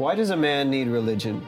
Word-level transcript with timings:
Why 0.00 0.14
does 0.14 0.30
a 0.30 0.36
man 0.36 0.70
need 0.70 0.88
religion? 0.88 1.46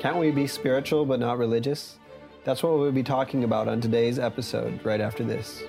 Can't 0.00 0.16
we 0.16 0.32
be 0.32 0.48
spiritual 0.48 1.06
but 1.06 1.20
not 1.20 1.38
religious? 1.38 2.00
That's 2.42 2.60
what 2.60 2.80
we'll 2.80 2.90
be 2.90 3.04
talking 3.04 3.44
about 3.44 3.68
on 3.68 3.80
today's 3.80 4.18
episode, 4.18 4.84
right 4.84 5.00
after 5.00 5.22
this. 5.22 5.62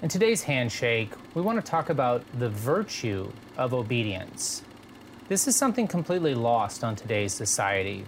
In 0.00 0.08
today's 0.08 0.42
handshake, 0.42 1.12
we 1.34 1.42
want 1.42 1.62
to 1.62 1.70
talk 1.70 1.90
about 1.90 2.24
the 2.38 2.48
virtue 2.48 3.30
of 3.58 3.74
obedience. 3.74 4.62
This 5.30 5.46
is 5.46 5.54
something 5.54 5.86
completely 5.86 6.34
lost 6.34 6.82
on 6.82 6.96
today's 6.96 7.32
society. 7.32 8.04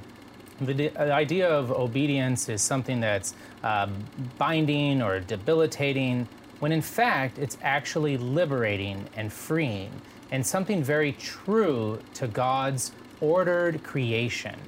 The, 0.61 0.89
the 0.89 1.13
idea 1.13 1.49
of 1.49 1.71
obedience 1.71 2.49
is 2.49 2.63
something 2.63 2.99
that's 2.99 3.35
um, 3.63 3.95
binding 4.39 5.01
or 5.01 5.21
debilitating, 5.21 6.27
when 6.59 6.73
in 6.73 6.83
fact 6.83 7.39
it's 7.39 7.57
actually 7.63 8.17
liberating 8.17 9.09
and 9.15 9.33
freeing, 9.33 9.93
and 10.33 10.45
something 10.45 10.83
very 10.83 11.13
true 11.13 12.01
to 12.15 12.27
God's 12.27 12.91
ordered 13.21 13.85
creation. 13.85 14.59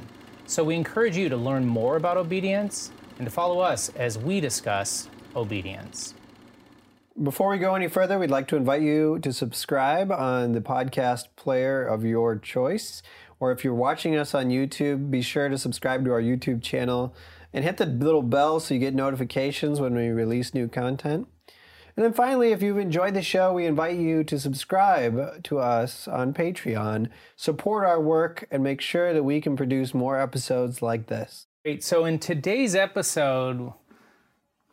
So 0.47 0.63
we 0.63 0.77
encourage 0.77 1.17
you 1.17 1.29
to 1.31 1.37
learn 1.37 1.67
more 1.67 1.97
about 1.97 2.17
obedience 2.17 2.93
and 3.19 3.27
to 3.27 3.33
follow 3.33 3.59
us 3.59 3.89
as 3.97 4.17
we 4.17 4.41
discuss 4.41 5.09
obedience. 5.35 6.15
Before 7.23 7.49
we 7.49 7.59
go 7.59 7.77
any 7.77 7.87
further, 7.87 8.19
we'd 8.19 8.29
like 8.29 8.49
to 8.49 8.57
invite 8.57 8.83
you 8.83 9.21
to 9.21 9.33
subscribe 9.33 10.11
on 10.11 10.51
the 10.51 10.61
podcast 10.61 11.29
player 11.37 11.87
of 11.87 12.05
your 12.05 12.37
choice. 12.37 13.05
Or 13.39 13.53
if 13.53 13.63
you're 13.63 13.73
watching 13.73 14.17
us 14.17 14.35
on 14.35 14.49
YouTube, 14.49 15.13
be 15.13 15.23
sure 15.23 15.49
to 15.49 15.57
subscribe 15.57 16.05
to 16.07 16.11
our 16.11 16.21
YouTube 16.21 16.61
channel 16.61 17.15
and 17.53 17.65
hit 17.65 17.77
the 17.77 17.87
little 17.87 18.21
bell 18.21 18.59
so 18.59 18.75
you 18.75 18.81
get 18.81 18.97
notifications 18.97 19.81
when 19.81 19.95
we 19.95 20.09
release 20.09 20.55
new 20.55 20.67
content. 20.67 21.29
And 21.97 22.05
then 22.05 22.13
finally, 22.13 22.51
if 22.51 22.63
you've 22.63 22.79
enjoyed 22.79 23.15
the 23.15 23.23
show, 23.23 23.53
we 23.53 23.65
invite 23.65 23.97
you 23.97 24.25
to 24.25 24.37
subscribe 24.37 25.45
to 25.45 25.61
us 25.61 26.09
on 26.09 26.35
Patreon, 26.35 27.11
support 27.37 27.85
our 27.85 28.01
work, 28.01 28.49
and 28.51 28.61
make 28.61 28.81
sure 28.81 29.13
that 29.13 29.23
we 29.23 29.41
can 29.41 29.57
produce 29.57 29.95
more 29.95 30.21
episodes 30.21 30.83
like 30.83 31.07
this. 31.07 31.47
Great. 31.65 31.85
So 31.85 32.05
in 32.07 32.19
today's 32.19 32.75
episode, 32.75 33.73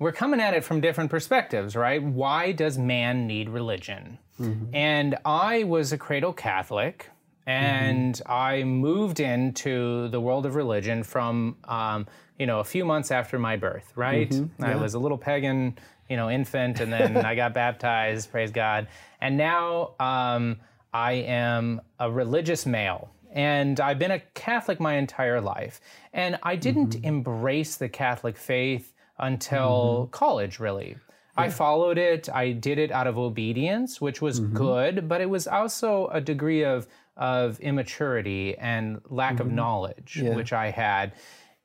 we're 0.01 0.11
coming 0.11 0.41
at 0.41 0.55
it 0.55 0.63
from 0.63 0.81
different 0.81 1.11
perspectives, 1.11 1.75
right? 1.75 2.01
Why 2.01 2.53
does 2.53 2.75
man 2.75 3.27
need 3.27 3.49
religion? 3.49 4.17
Mm-hmm. 4.39 4.73
And 4.73 5.15
I 5.23 5.63
was 5.63 5.93
a 5.93 5.97
cradle 5.97 6.33
Catholic, 6.33 7.11
and 7.45 8.15
mm-hmm. 8.15 8.31
I 8.31 8.63
moved 8.63 9.19
into 9.19 10.07
the 10.07 10.19
world 10.19 10.47
of 10.47 10.55
religion 10.55 11.03
from, 11.03 11.55
um, 11.65 12.07
you 12.39 12.47
know, 12.47 12.61
a 12.61 12.63
few 12.63 12.83
months 12.83 13.11
after 13.11 13.37
my 13.37 13.57
birth, 13.57 13.93
right? 13.95 14.31
Mm-hmm. 14.31 14.63
Yeah. 14.63 14.71
I 14.71 14.75
was 14.75 14.95
a 14.95 14.99
little 14.99 15.19
pagan, 15.19 15.77
you 16.09 16.17
know, 16.17 16.31
infant, 16.31 16.79
and 16.79 16.91
then 16.91 17.17
I 17.17 17.35
got 17.35 17.53
baptized, 17.63 18.31
praise 18.31 18.49
God. 18.49 18.87
And 19.21 19.37
now 19.37 19.93
um, 19.99 20.57
I 20.91 21.11
am 21.11 21.79
a 21.99 22.09
religious 22.09 22.65
male. 22.65 23.11
And 23.33 23.79
I've 23.79 23.99
been 23.99 24.11
a 24.11 24.19
Catholic 24.33 24.79
my 24.79 24.95
entire 24.95 25.39
life. 25.39 25.79
And 26.11 26.39
I 26.41 26.55
didn't 26.55 26.95
mm-hmm. 26.95 27.05
embrace 27.05 27.75
the 27.75 27.87
Catholic 27.87 28.35
faith 28.35 28.91
until 29.21 30.03
mm-hmm. 30.03 30.11
college, 30.11 30.59
really. 30.59 30.97
Yeah. 31.37 31.43
I 31.43 31.49
followed 31.49 31.97
it. 31.97 32.27
I 32.29 32.51
did 32.51 32.77
it 32.77 32.91
out 32.91 33.07
of 33.07 33.17
obedience, 33.17 34.01
which 34.01 34.21
was 34.21 34.41
mm-hmm. 34.41 34.55
good, 34.55 35.07
but 35.07 35.21
it 35.21 35.29
was 35.29 35.47
also 35.47 36.07
a 36.07 36.19
degree 36.19 36.65
of 36.65 36.87
of 37.17 37.59
immaturity 37.59 38.57
and 38.57 38.99
lack 39.09 39.35
mm-hmm. 39.35 39.41
of 39.41 39.51
knowledge, 39.51 40.19
yeah. 40.21 40.33
which 40.33 40.53
I 40.53 40.71
had. 40.71 41.13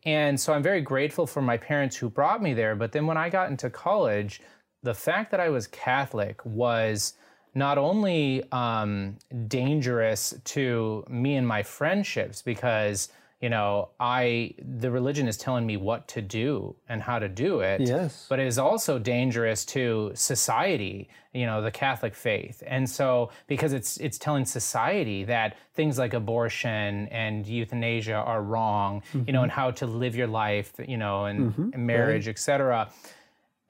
And 0.05 0.39
so 0.39 0.53
I'm 0.53 0.62
very 0.62 0.81
grateful 0.81 1.27
for 1.27 1.43
my 1.43 1.57
parents 1.57 1.97
who 1.97 2.09
brought 2.09 2.43
me 2.43 2.55
there. 2.55 2.77
But 2.77 2.93
then 2.93 3.07
when 3.07 3.16
I 3.16 3.28
got 3.28 3.50
into 3.50 3.71
college, 3.71 4.41
the 4.83 4.95
fact 4.95 5.31
that 5.33 5.41
I 5.41 5.49
was 5.49 5.66
Catholic 5.66 6.45
was 6.45 7.15
not 7.55 7.78
only 7.78 8.45
um, 8.53 9.16
dangerous 9.49 10.34
to 10.45 11.05
me 11.09 11.37
and 11.37 11.49
my 11.49 11.62
friendships 11.62 12.43
because 12.43 13.09
you 13.41 13.50
know, 13.50 13.91
I 14.00 14.54
the 14.58 14.91
religion 14.91 15.28
is 15.28 15.36
telling 15.36 15.66
me 15.66 15.76
what 15.76 16.08
to 16.08 16.22
do 16.22 16.74
and 16.88 17.02
how 17.02 17.19
to 17.19 17.28
do 17.28 17.60
it. 17.60 17.82
Yes. 17.82 18.26
But 18.28 18.41
it 18.41 18.47
is 18.47 18.58
also 18.58 18.98
dangerous 18.98 19.64
to 19.66 20.12
society, 20.14 21.10
you 21.34 21.44
know, 21.44 21.60
the 21.60 21.70
Catholic 21.70 22.14
faith. 22.14 22.62
And 22.66 22.88
so 22.88 23.30
because 23.47 23.74
it's 23.74 23.98
it's 23.98 24.16
telling 24.16 24.47
society 24.47 25.24
that 25.24 25.58
things 25.74 25.98
like 25.98 26.14
abortion 26.14 27.08
and 27.08 27.47
euthanasia 27.47 28.14
are 28.14 28.42
wrong, 28.42 29.02
mm-hmm. 29.12 29.24
you 29.26 29.34
know, 29.34 29.42
and 29.42 29.53
how 29.53 29.70
to 29.72 29.86
live 29.86 30.16
your 30.16 30.28
life, 30.28 30.72
you 30.86 30.97
know, 30.97 31.26
and, 31.26 31.53
mm-hmm. 31.53 31.70
and 31.74 31.86
marriage, 31.86 32.26
right. 32.26 32.32
etc. 32.32 32.91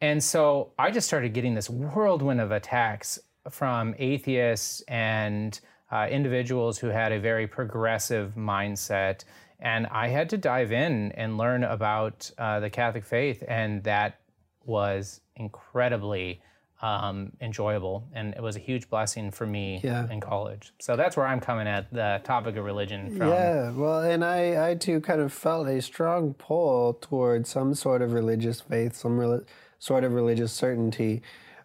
And 0.01 0.23
so 0.23 0.73
I 0.79 0.93
just 0.93 1.09
started 1.09 1.33
getting 1.35 1.55
this 1.55 1.69
whirlwind 1.69 2.41
of 2.41 2.53
attacks 2.53 3.19
from 3.51 3.97
atheists 3.99 4.83
and 4.83 5.59
uh, 5.91 6.07
individuals 6.11 6.79
who 6.79 6.89
had 6.89 7.13
a 7.13 7.19
very 7.19 7.47
progressive 7.47 8.35
mindset 8.37 9.25
and 9.61 9.87
I 9.87 10.09
had 10.09 10.31
to 10.31 10.37
dive 10.37 10.73
in 10.73 11.13
and 11.13 11.39
learn 11.39 11.65
about 11.65 12.31
uh, 12.39 12.61
the 12.61 12.71
Catholic 12.71 13.05
faith, 13.05 13.43
and 13.47 13.83
that 13.85 14.21
was 14.65 15.21
incredibly 15.37 16.41
um, 16.83 17.33
enjoyable, 17.41 18.07
and 18.13 18.35
it 18.35 18.43
was 18.43 18.57
a 18.57 18.59
huge 18.59 18.91
blessing 18.91 19.31
for 19.31 19.47
me 19.47 19.81
yeah. 19.83 20.11
in 20.11 20.21
college. 20.21 20.73
So 20.79 20.95
that's 20.95 21.17
where 21.17 21.27
I'm 21.27 21.41
coming 21.41 21.67
at 21.67 21.93
the 21.93 22.21
topic 22.23 22.57
of 22.57 22.65
religion 22.65 23.17
from. 23.17 23.29
Yeah, 23.29 23.71
well, 23.71 24.01
and 24.01 24.25
I, 24.25 24.71
I 24.71 24.75
too 24.75 25.01
kind 25.01 25.21
of 25.21 25.33
felt 25.33 25.69
a 25.69 25.81
strong 25.81 26.35
pull 26.35 26.95
toward 26.95 27.47
some 27.47 27.75
sort 27.75 28.03
of 28.03 28.13
religious 28.13 28.61
faith, 28.61 28.95
some 28.95 29.19
re- 29.19 29.41
sort 29.79 30.05
of 30.05 30.13
religious 30.13 30.53
certainty. 30.53 31.23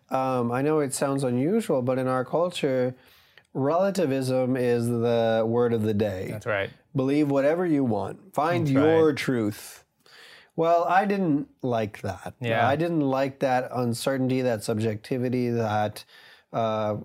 Um, 0.10 0.52
I 0.52 0.62
know 0.62 0.80
it 0.80 0.94
sounds 0.94 1.24
unusual, 1.24 1.82
but 1.82 1.98
in 1.98 2.08
our 2.08 2.24
culture, 2.24 2.96
relativism 3.54 4.56
is 4.56 4.88
the 4.88 5.44
word 5.46 5.74
of 5.74 5.84
the 5.84 5.94
day. 5.94 6.28
That's 6.32 6.46
right. 6.46 6.70
Believe 6.96 7.30
whatever 7.30 7.66
you 7.66 7.84
want. 7.84 8.34
Find 8.34 8.66
That's 8.66 8.74
your 8.74 9.08
right. 9.08 9.18
truth. 9.18 9.84
Well, 10.56 10.84
I 10.84 11.06
didn't 11.06 11.48
like 11.62 12.02
that. 12.02 12.34
Yeah. 12.40 12.68
I 12.68 12.76
didn't 12.76 13.02
like 13.02 13.40
that 13.40 13.70
uncertainty, 13.74 14.42
that 14.42 14.64
subjectivity, 14.64 15.50
that 15.50 16.04
uh, 16.52 16.98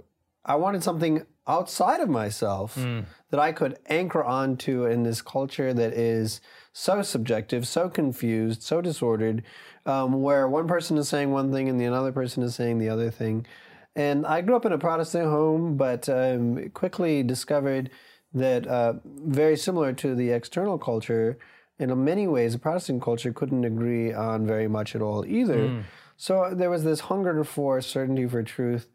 I 0.44 0.56
wanted 0.56 0.82
something 0.82 1.24
outside 1.46 2.00
of 2.00 2.08
myself 2.08 2.74
mm. 2.74 3.04
that 3.30 3.40
I 3.40 3.52
could 3.52 3.78
anchor 3.86 4.24
onto 4.24 4.84
in 4.84 5.04
this 5.04 5.22
culture 5.22 5.72
that 5.72 5.92
is 5.92 6.40
so 6.72 7.02
subjective, 7.02 7.66
so 7.66 7.88
confused, 7.88 8.62
so 8.62 8.80
disordered, 8.80 9.42
um, 9.86 10.22
where 10.22 10.48
one 10.48 10.66
person 10.66 10.98
is 10.98 11.08
saying 11.08 11.30
one 11.30 11.52
thing 11.52 11.68
and 11.68 11.80
the 11.80 11.84
another 11.84 12.12
person 12.12 12.42
is 12.42 12.54
saying 12.54 12.78
the 12.78 12.88
other 12.88 13.10
thing. 13.10 13.46
And 13.94 14.26
I 14.26 14.42
grew 14.42 14.56
up 14.56 14.66
in 14.66 14.72
a 14.72 14.78
Protestant 14.78 15.30
home, 15.30 15.76
but 15.76 16.08
um, 16.08 16.68
quickly 16.70 17.22
discovered 17.22 17.90
that 18.36 18.66
uh, 18.66 18.94
very 19.04 19.56
similar 19.56 19.92
to 19.94 20.14
the 20.14 20.30
external 20.30 20.78
culture, 20.78 21.38
in 21.78 22.04
many 22.04 22.26
ways, 22.26 22.52
the 22.52 22.58
Protestant 22.58 23.02
culture 23.02 23.32
couldn't 23.32 23.64
agree 23.64 24.12
on 24.12 24.46
very 24.46 24.68
much 24.68 24.94
at 24.94 25.02
all 25.02 25.24
either. 25.26 25.68
Mm. 25.68 25.82
So 26.16 26.52
there 26.54 26.70
was 26.70 26.84
this 26.84 27.00
hunger 27.00 27.44
for 27.44 27.80
certainty 27.80 28.26
for 28.26 28.42
truth, 28.42 28.88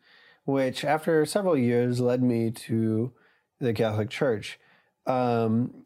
which 0.45 0.85
after 0.85 1.25
several 1.25 1.57
years 1.57 1.99
led 1.99 2.23
me 2.23 2.51
to 2.51 3.11
the 3.59 3.73
Catholic 3.73 4.09
Church. 4.09 4.59
Um, 5.05 5.83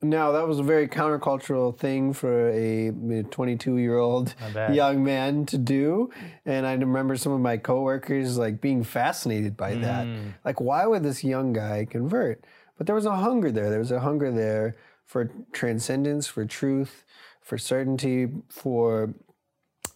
now 0.00 0.32
that 0.32 0.48
was 0.48 0.58
a 0.58 0.64
very 0.64 0.88
countercultural 0.88 1.76
thing 1.76 2.12
for 2.12 2.48
a 2.50 2.92
22 3.30 3.76
year 3.76 3.98
old 3.98 4.34
young 4.72 5.04
man 5.04 5.46
to 5.46 5.58
do, 5.58 6.10
and 6.44 6.66
I 6.66 6.72
remember 6.72 7.16
some 7.16 7.32
of 7.32 7.40
my 7.40 7.56
coworkers 7.56 8.36
like 8.36 8.60
being 8.60 8.82
fascinated 8.82 9.56
by 9.56 9.74
mm. 9.74 9.82
that. 9.82 10.08
Like, 10.44 10.60
why 10.60 10.86
would 10.86 11.04
this 11.04 11.22
young 11.22 11.52
guy 11.52 11.86
convert? 11.88 12.44
But 12.82 12.88
there 12.88 12.96
was 12.96 13.06
a 13.06 13.14
hunger 13.14 13.52
there. 13.52 13.70
There 13.70 13.78
was 13.78 13.92
a 13.92 14.00
hunger 14.00 14.32
there 14.32 14.74
for 15.06 15.30
transcendence, 15.52 16.26
for 16.26 16.44
truth, 16.44 17.04
for 17.40 17.56
certainty, 17.56 18.28
for 18.48 19.14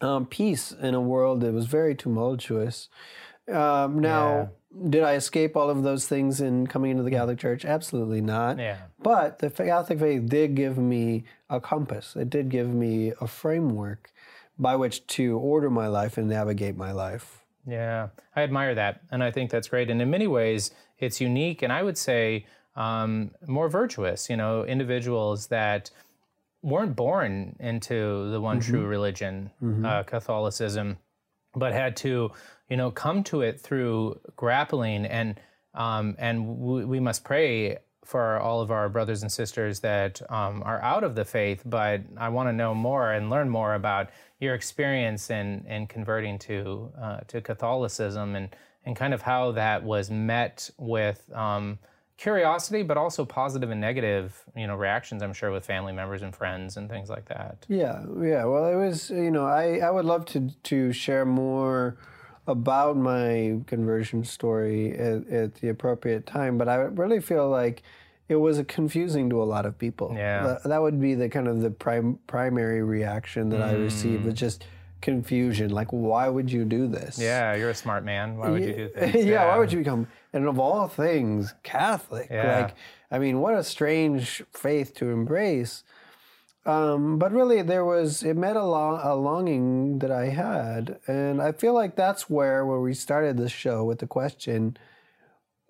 um, 0.00 0.26
peace 0.26 0.70
in 0.70 0.94
a 0.94 1.00
world 1.00 1.40
that 1.40 1.52
was 1.52 1.66
very 1.66 1.96
tumultuous. 1.96 2.88
Um, 3.52 3.98
now, 3.98 4.50
yeah. 4.72 4.88
did 4.88 5.02
I 5.02 5.14
escape 5.14 5.56
all 5.56 5.68
of 5.68 5.82
those 5.82 6.06
things 6.06 6.40
in 6.40 6.68
coming 6.68 6.92
into 6.92 7.02
the 7.02 7.10
Catholic 7.10 7.40
Church? 7.40 7.64
Absolutely 7.64 8.20
not. 8.20 8.60
Yeah. 8.60 8.76
But 9.02 9.40
the 9.40 9.50
Catholic 9.50 9.98
faith 9.98 10.28
did 10.28 10.54
give 10.54 10.78
me 10.78 11.24
a 11.50 11.60
compass. 11.60 12.14
It 12.14 12.30
did 12.30 12.50
give 12.50 12.72
me 12.72 13.12
a 13.20 13.26
framework 13.26 14.12
by 14.60 14.76
which 14.76 15.04
to 15.08 15.36
order 15.38 15.70
my 15.70 15.88
life 15.88 16.18
and 16.18 16.28
navigate 16.28 16.76
my 16.76 16.92
life. 16.92 17.42
Yeah, 17.66 18.10
I 18.36 18.42
admire 18.42 18.76
that, 18.76 19.00
and 19.10 19.24
I 19.24 19.32
think 19.32 19.50
that's 19.50 19.66
great. 19.66 19.90
And 19.90 20.00
in 20.00 20.08
many 20.08 20.28
ways, 20.28 20.70
it's 21.00 21.20
unique, 21.20 21.62
and 21.62 21.72
I 21.72 21.82
would 21.82 21.98
say 21.98 22.46
um, 22.76 23.30
more 23.46 23.68
virtuous, 23.68 24.30
you 24.30 24.36
know, 24.36 24.64
individuals 24.64 25.48
that 25.48 25.90
weren't 26.62 26.94
born 26.94 27.56
into 27.58 28.30
the 28.30 28.40
one 28.40 28.60
mm-hmm. 28.60 28.70
true 28.70 28.86
religion, 28.86 29.50
mm-hmm. 29.62 29.84
uh, 29.84 30.02
Catholicism, 30.04 30.98
but 31.54 31.72
had 31.72 31.96
to, 31.96 32.30
you 32.68 32.76
know, 32.76 32.90
come 32.90 33.24
to 33.24 33.42
it 33.42 33.60
through 33.60 34.20
grappling 34.36 35.06
and 35.06 35.40
Um, 35.76 36.14
and 36.18 36.36
we, 36.56 36.86
we 36.86 37.00
must 37.00 37.22
pray 37.22 37.76
for 38.04 38.40
all 38.40 38.62
of 38.62 38.70
our 38.70 38.88
brothers 38.88 39.22
and 39.22 39.30
sisters 39.30 39.80
that 39.80 40.22
um, 40.30 40.62
are 40.64 40.80
out 40.80 41.04
of 41.04 41.14
the 41.14 41.24
faith. 41.24 41.60
But 41.66 42.00
I 42.16 42.30
want 42.30 42.48
to 42.48 42.52
know 42.52 42.74
more 42.74 43.12
and 43.12 43.28
learn 43.28 43.50
more 43.50 43.74
about 43.74 44.08
your 44.40 44.54
experience 44.54 45.28
in, 45.28 45.66
in 45.68 45.86
converting 45.86 46.38
to 46.48 46.92
uh, 46.98 47.20
to 47.28 47.40
Catholicism 47.40 48.36
and 48.36 48.56
and 48.86 48.96
kind 48.96 49.12
of 49.12 49.22
how 49.22 49.52
that 49.52 49.82
was 49.82 50.10
met 50.10 50.70
with 50.78 51.20
um, 51.34 51.78
curiosity, 52.16 52.82
but 52.82 52.96
also 52.96 53.24
positive 53.24 53.70
and 53.70 53.80
negative, 53.80 54.42
you 54.56 54.66
know, 54.66 54.74
reactions. 54.74 55.22
I'm 55.22 55.32
sure 55.32 55.50
with 55.50 55.66
family 55.66 55.92
members 55.92 56.22
and 56.22 56.34
friends 56.34 56.76
and 56.76 56.88
things 56.88 57.08
like 57.08 57.26
that. 57.28 57.66
Yeah, 57.68 58.02
yeah. 58.20 58.44
Well, 58.44 58.66
it 58.66 58.76
was 58.76 59.10
you 59.10 59.30
know 59.30 59.46
I 59.46 59.78
I 59.78 59.90
would 59.90 60.04
love 60.04 60.24
to 60.26 60.50
to 60.64 60.92
share 60.92 61.24
more 61.24 61.96
about 62.46 62.96
my 62.96 63.58
conversion 63.66 64.24
story 64.24 64.92
at, 64.92 65.26
at 65.28 65.54
the 65.56 65.68
appropriate 65.68 66.26
time, 66.26 66.56
but 66.56 66.68
I 66.68 66.76
really 66.76 67.20
feel 67.20 67.48
like 67.48 67.82
it 68.28 68.36
was 68.36 68.62
confusing 68.68 69.30
to 69.30 69.42
a 69.42 69.44
lot 69.44 69.66
of 69.66 69.78
people. 69.78 70.12
Yeah. 70.16 70.46
That, 70.46 70.64
that 70.64 70.82
would 70.82 71.00
be 71.00 71.14
the 71.14 71.28
kind 71.28 71.48
of 71.48 71.60
the 71.60 71.70
prim, 71.70 72.18
primary 72.26 72.82
reaction 72.82 73.48
that 73.50 73.62
I 73.62 73.72
received 73.72 74.22
mm. 74.22 74.26
was 74.26 74.34
just 74.34 74.64
confusion. 75.06 75.70
Like, 75.70 75.92
why 75.92 76.28
would 76.28 76.50
you 76.52 76.64
do 76.64 76.88
this? 76.88 77.16
Yeah, 77.18 77.54
you're 77.54 77.70
a 77.70 77.74
smart 77.74 78.04
man. 78.04 78.36
Why 78.36 78.50
would 78.50 78.62
you 78.62 78.72
do 78.72 78.90
this? 78.94 79.14
yeah, 79.14 79.22
things? 79.22 79.30
why 79.30 79.58
would 79.58 79.72
you 79.72 79.78
become, 79.78 80.08
and 80.32 80.46
of 80.46 80.58
all 80.58 80.88
things, 80.88 81.54
Catholic? 81.62 82.26
Yeah. 82.28 82.60
Like, 82.60 82.74
I 83.10 83.20
mean, 83.20 83.38
what 83.40 83.54
a 83.54 83.62
strange 83.62 84.42
faith 84.52 84.94
to 84.96 85.10
embrace. 85.10 85.84
Um, 86.66 87.18
but 87.18 87.30
really, 87.30 87.62
there 87.62 87.84
was 87.84 88.24
it 88.24 88.36
met 88.36 88.56
a, 88.56 88.60
a 88.60 89.14
longing 89.14 90.00
that 90.00 90.10
I 90.10 90.26
had, 90.26 90.98
and 91.06 91.40
I 91.40 91.52
feel 91.52 91.72
like 91.72 91.94
that's 91.94 92.28
where 92.28 92.66
where 92.66 92.80
we 92.80 92.92
started 92.92 93.36
this 93.36 93.52
show 93.52 93.84
with 93.84 94.00
the 94.00 94.08
question, 94.08 94.76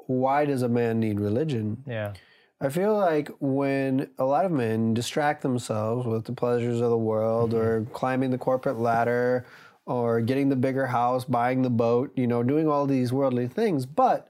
why 0.07 0.47
does 0.47 0.63
a 0.63 0.69
man 0.69 0.99
need 0.99 1.21
religion? 1.21 1.85
Yeah. 1.87 2.15
I 2.61 2.71
feel 2.71 2.97
like 2.97 3.31
when 3.39 4.09
a 4.19 4.25
lot 4.25 4.47
of 4.47 4.53
men 4.53 4.95
distract 4.95 5.43
themselves 5.43 6.07
with 6.07 6.25
the 6.25 6.33
pleasures 6.33 6.81
of 6.81 6.91
the 6.91 6.97
world 6.97 7.51
mm-hmm. 7.51 7.61
or 7.61 7.85
climbing 7.87 8.31
the 8.31 8.39
corporate 8.39 8.79
ladder 8.79 9.47
or 9.85 10.21
getting 10.21 10.49
the 10.49 10.57
bigger 10.57 10.87
house, 10.87 11.25
buying 11.25 11.63
the 11.63 11.71
boat, 11.71 12.13
you 12.17 12.27
know, 12.27 12.43
doing 12.43 12.67
all 12.67 12.87
these 12.87 13.13
worldly 13.13 13.47
things, 13.47 13.87
but 13.87 14.29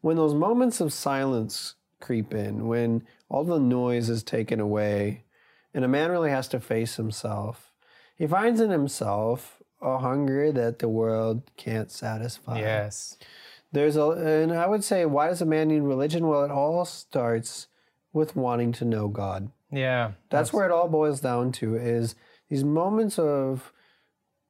when 0.00 0.16
those 0.16 0.34
moments 0.34 0.80
of 0.80 0.92
silence 0.92 1.74
creep 2.00 2.32
in, 2.32 2.66
when 2.66 3.02
all 3.28 3.44
the 3.44 3.58
noise 3.58 4.08
is 4.08 4.22
taken 4.22 4.60
away, 4.60 5.24
and 5.74 5.84
a 5.84 5.88
man 5.88 6.10
really 6.10 6.30
has 6.30 6.48
to 6.48 6.60
face 6.60 6.96
himself, 6.96 7.72
he 8.16 8.26
finds 8.26 8.60
in 8.60 8.70
himself 8.70 9.60
a 9.82 9.98
hunger 9.98 10.52
that 10.52 10.78
the 10.78 10.88
world 10.88 11.42
can't 11.56 11.90
satisfy. 11.90 12.60
Yes. 12.60 13.18
There's 13.72 13.96
a, 13.96 14.10
and 14.10 14.52
I 14.52 14.66
would 14.66 14.84
say, 14.84 15.04
why 15.06 15.28
does 15.28 15.42
a 15.42 15.46
man 15.46 15.68
need 15.68 15.80
religion? 15.80 16.26
Well, 16.26 16.44
it 16.44 16.50
all 16.50 16.84
starts 16.84 17.66
with 18.12 18.36
wanting 18.36 18.72
to 18.72 18.84
know 18.84 19.08
God. 19.08 19.50
Yeah. 19.70 20.12
That's 20.30 20.52
where 20.52 20.64
it 20.64 20.72
all 20.72 20.88
boils 20.88 21.20
down 21.20 21.52
to 21.52 21.74
is 21.76 22.14
these 22.48 22.64
moments 22.64 23.18
of 23.18 23.72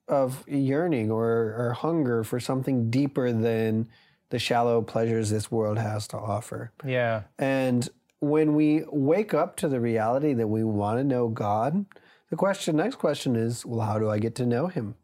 of 0.09 0.49
yearning 0.49 1.11
or, 1.11 1.55
or 1.59 1.73
hunger 1.73 2.23
for 2.23 2.39
something 2.39 2.91
deeper 2.91 3.33
than 3.33 3.89
the 4.31 4.39
shallow 4.39 4.81
pleasures 4.81 5.31
this 5.31 5.51
world 5.51 5.79
has 5.79 6.07
to 6.09 6.17
offer. 6.17 6.71
Yeah. 6.85 7.23
And 7.39 7.89
when 8.21 8.55
we 8.55 8.85
wake 8.89 9.35
up 9.35 9.57
to 9.57 9.69
the 9.69 9.81
reality 9.81 10.33
that 10.35 10.47
we 10.47 10.63
want 10.63 11.01
to 11.01 11.05
know 11.05 11.27
God, 11.29 11.87
the 12.31 12.37
question, 12.37 12.77
next 12.77 12.97
question 12.97 13.35
is, 13.35 13.67
well, 13.67 13.81
how 13.81 13.99
do 13.99 14.09
I 14.09 14.19
get 14.21 14.37
to 14.37 14.47
know 14.47 14.69
Him? 14.69 14.95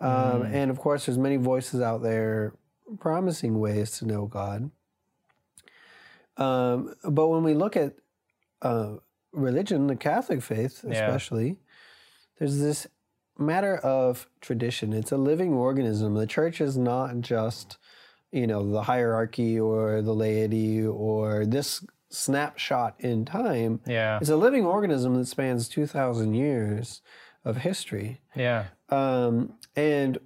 Um, 0.00 0.42
and 0.42 0.70
of 0.70 0.78
course, 0.78 1.06
there's 1.06 1.18
many 1.18 1.36
voices 1.36 1.80
out 1.80 2.02
there 2.02 2.54
promising 2.98 3.58
ways 3.60 3.92
to 3.98 4.06
know 4.06 4.26
God. 4.26 4.70
Um, 6.36 6.94
but 7.04 7.28
when 7.28 7.42
we 7.44 7.54
look 7.54 7.76
at 7.76 7.94
uh, 8.62 8.94
religion, 9.32 9.86
the 9.86 9.96
Catholic 9.96 10.42
faith 10.42 10.84
Yeah. 10.86 10.92
especially, 10.92 11.56
there's 12.38 12.58
this 12.58 12.86
matter 13.38 13.76
of 13.78 14.28
tradition. 14.40 14.92
It's 14.92 15.12
a 15.12 15.16
living 15.16 15.52
organism. 15.52 16.14
The 16.14 16.26
church 16.26 16.60
is 16.60 16.76
not 16.76 17.20
just, 17.20 17.78
you 18.32 18.46
know, 18.46 18.68
the 18.68 18.82
hierarchy 18.82 19.58
or 19.58 20.02
the 20.02 20.14
laity 20.14 20.84
or 20.84 21.44
this 21.46 21.84
snapshot 22.10 22.94
in 23.00 23.24
time. 23.24 23.80
Yeah. 23.86 24.18
It's 24.20 24.30
a 24.30 24.36
living 24.36 24.64
organism 24.64 25.14
that 25.16 25.26
spans 25.26 25.68
2,000 25.68 26.34
years 26.34 27.02
of 27.44 27.58
history. 27.58 28.20
Yeah. 28.36 28.66
Um, 28.88 29.54
and 29.74 30.18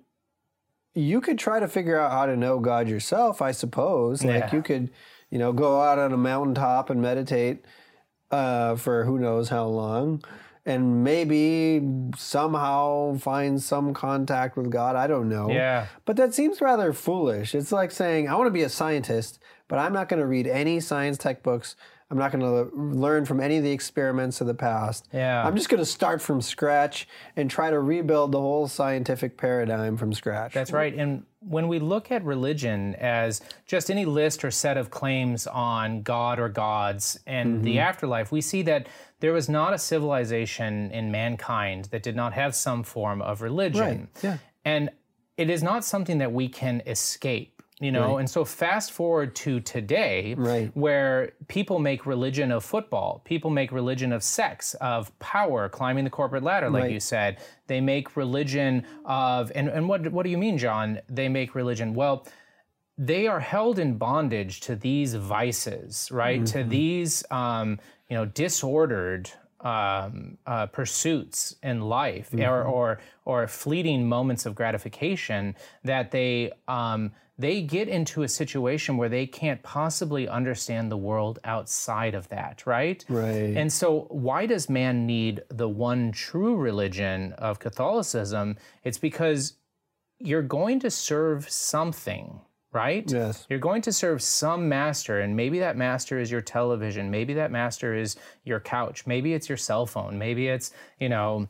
you 0.99 1.21
could 1.21 1.39
try 1.39 1.61
to 1.61 1.69
figure 1.69 1.99
out 1.99 2.11
how 2.11 2.27
to 2.27 2.37
know 2.37 2.59
God 2.59 2.89
yourself, 2.89 3.41
I 3.41 3.53
suppose. 3.53 4.25
Like 4.25 4.53
you 4.53 4.63
could, 4.63 4.91
you 5.31 5.39
know, 5.39 5.53
go 5.53 5.81
out 5.81 5.99
on 5.99 6.13
a 6.13 6.17
mountaintop 6.17 6.91
and 6.91 7.01
meditate 7.01 7.65
uh, 8.31 8.75
for 8.77 9.05
who 9.05 9.19
knows 9.19 9.49
how 9.49 9.67
long, 9.67 10.23
and 10.67 11.05
maybe 11.05 11.81
somehow 12.17 13.17
find 13.17 13.63
some 13.63 13.95
contact 13.95 14.57
with 14.57 14.71
God. 14.71 14.97
I 14.97 15.07
don't 15.07 15.29
know. 15.29 15.51
Yeah. 15.51 15.87
But 16.05 16.17
that 16.17 16.35
seems 16.35 16.61
rather 16.61 16.93
foolish. 16.93 17.55
It's 17.55 17.73
like 17.73 17.91
saying, 17.91 18.29
I 18.29 18.35
want 18.35 18.49
to 18.49 18.53
be 18.53 18.63
a 18.63 18.69
scientist, 18.69 19.39
but 19.69 19.79
I'm 19.79 19.93
not 19.93 20.09
going 20.09 20.21
to 20.21 20.27
read 20.27 20.47
any 20.47 20.81
science 20.81 21.17
textbooks. 21.17 21.77
I'm 22.11 22.17
not 22.17 22.33
going 22.33 22.41
to 22.43 22.75
learn 22.75 23.27
from 23.27 23.39
any 23.39 23.59
of 23.59 23.65
the 23.65 23.71
experiments 23.71 24.41
of 24.41 24.47
the 24.47 24.55
past. 24.55 25.07
Yeah. 25.13 25.47
I'm 25.47 25.55
just 25.55 25.69
going 25.69 25.81
to 25.81 25.87
start 25.87 26.23
from 26.23 26.41
scratch 26.41 27.07
and 27.37 27.51
try 27.51 27.71
to 27.71 27.79
rebuild 27.81 28.33
the 28.33 28.41
whole 28.41 28.67
scientific 28.67 29.37
paradigm 29.37 29.99
from 29.99 30.15
scratch. 30.15 30.55
That's 30.55 30.73
right. 30.73 30.95
And 30.95 31.25
when 31.41 31.69
we 31.69 31.79
look 31.79 32.11
at 32.11 32.25
religion 32.25 32.95
as 32.95 33.43
just 33.67 33.91
any 33.91 34.07
list 34.07 34.43
or 34.43 34.51
set 34.51 34.79
of 34.79 34.91
claims 34.91 35.47
on 35.47 36.01
God 36.03 36.39
or 36.41 36.49
gods 36.49 37.19
and 37.27 37.57
Mm-hmm. 37.57 37.65
the 37.65 37.79
afterlife, 37.81 38.33
we 38.33 38.41
see 38.41 38.63
that 38.63 38.87
there 39.21 39.33
was 39.35 39.49
not 39.51 39.75
a 39.75 39.79
civilization 39.79 40.91
in 40.93 41.11
mankind 41.11 41.87
that 41.87 42.03
did 42.03 42.17
not 42.17 42.33
have 42.33 42.55
some 42.55 42.83
form 42.85 43.21
of 43.21 43.43
religion. 43.43 43.81
Right, 43.83 44.09
yeah. 44.23 44.39
And 44.65 44.91
it 45.37 45.51
is 45.51 45.63
not 45.63 45.85
something 45.85 46.19
that 46.19 46.33
we 46.33 46.49
can 46.49 46.83
escape. 46.87 47.63
You 47.81 47.93
know, 47.93 48.19
and 48.19 48.29
so 48.29 48.45
fast 48.45 48.91
forward 48.91 49.37
to 49.37 49.61
today, 49.61 50.35
Right. 50.37 50.71
where 50.75 51.31
people 51.47 51.79
make 51.79 52.07
religion 52.07 52.51
of 52.51 52.65
football, 52.65 53.23
people 53.25 53.51
make 53.51 53.71
religion 53.71 54.13
of 54.13 54.25
sex, 54.25 54.75
of 54.81 55.17
power, 55.21 55.69
climbing 55.69 56.03
the 56.03 56.11
corporate 56.11 56.43
ladder, 56.43 56.71
like 56.71 56.83
Right. 56.85 56.93
you 56.93 56.99
said. 56.99 57.39
They 57.69 57.81
make 57.81 58.17
religion 58.17 58.85
of, 59.05 59.53
and, 59.55 59.69
and 59.69 59.89
what, 59.89 60.11
what 60.11 60.25
do 60.25 60.31
you 60.31 60.39
mean, 60.39 60.59
John? 60.59 61.01
They 61.09 61.29
make 61.29 61.55
religion. 61.55 61.95
Well, 61.95 62.27
they 63.01 63.29
are 63.29 63.39
held 63.39 63.79
in 63.79 63.97
bondage 63.97 64.59
to 64.63 64.75
these 64.75 65.15
vices, 65.15 66.11
right? 66.11 66.45
To 66.47 66.65
these, 66.65 67.23
um, 67.31 67.79
you 68.11 68.17
know, 68.17 68.25
disordered 68.25 69.31
um, 69.61 70.39
uh, 70.47 70.67
pursuits 70.67 71.55
in 71.63 71.81
life, 71.83 72.33
or, 72.35 72.63
or 72.65 72.99
or 73.25 73.47
fleeting 73.49 74.09
moments 74.09 74.47
of 74.47 74.55
gratification 74.55 75.55
that 75.85 76.11
they 76.13 76.53
um, 76.69 77.13
they 77.39 77.63
get 77.63 77.89
into 77.89 78.25
a 78.25 78.29
situation 78.29 78.97
where 78.97 79.09
they 79.09 79.25
can't 79.25 79.63
possibly 79.63 80.29
understand 80.29 80.91
the 80.91 80.97
world 80.97 81.39
outside 81.45 82.15
of 82.15 82.29
that, 82.31 82.67
right? 82.67 83.05
Right. 83.09 83.57
And 83.57 83.73
so, 83.73 84.07
why 84.11 84.47
does 84.47 84.69
man 84.69 85.07
need 85.07 85.43
the 85.49 85.69
one 85.69 86.11
true 86.11 86.57
religion 86.57 87.33
of 87.35 87.61
Catholicism? 87.61 88.57
It's 88.83 88.99
because 88.99 89.55
you're 90.19 90.43
going 90.43 90.81
to 90.81 90.91
serve 90.91 91.49
something, 91.49 92.41
right? 92.73 93.09
Yes. 93.09 93.47
You're 93.49 93.61
going 93.61 93.83
to 93.83 93.93
serve 93.93 94.21
some 94.21 94.69
master, 94.69 95.21
and 95.21 95.37
maybe 95.37 95.61
that 95.61 95.77
master 95.77 96.19
is 96.19 96.33
your 96.33 96.41
television. 96.41 97.09
Maybe 97.09 97.35
that 97.35 97.53
master 97.53 97.95
is 97.95 98.17
your 98.43 98.59
couch. 98.59 99.07
Maybe 99.07 99.33
it's 99.33 99.49
your 99.49 99.59
cell 99.59 99.87
phone. 99.87 100.19
Maybe 100.19 100.49
it's, 100.49 100.73
you 100.99 101.09
know, 101.09 101.49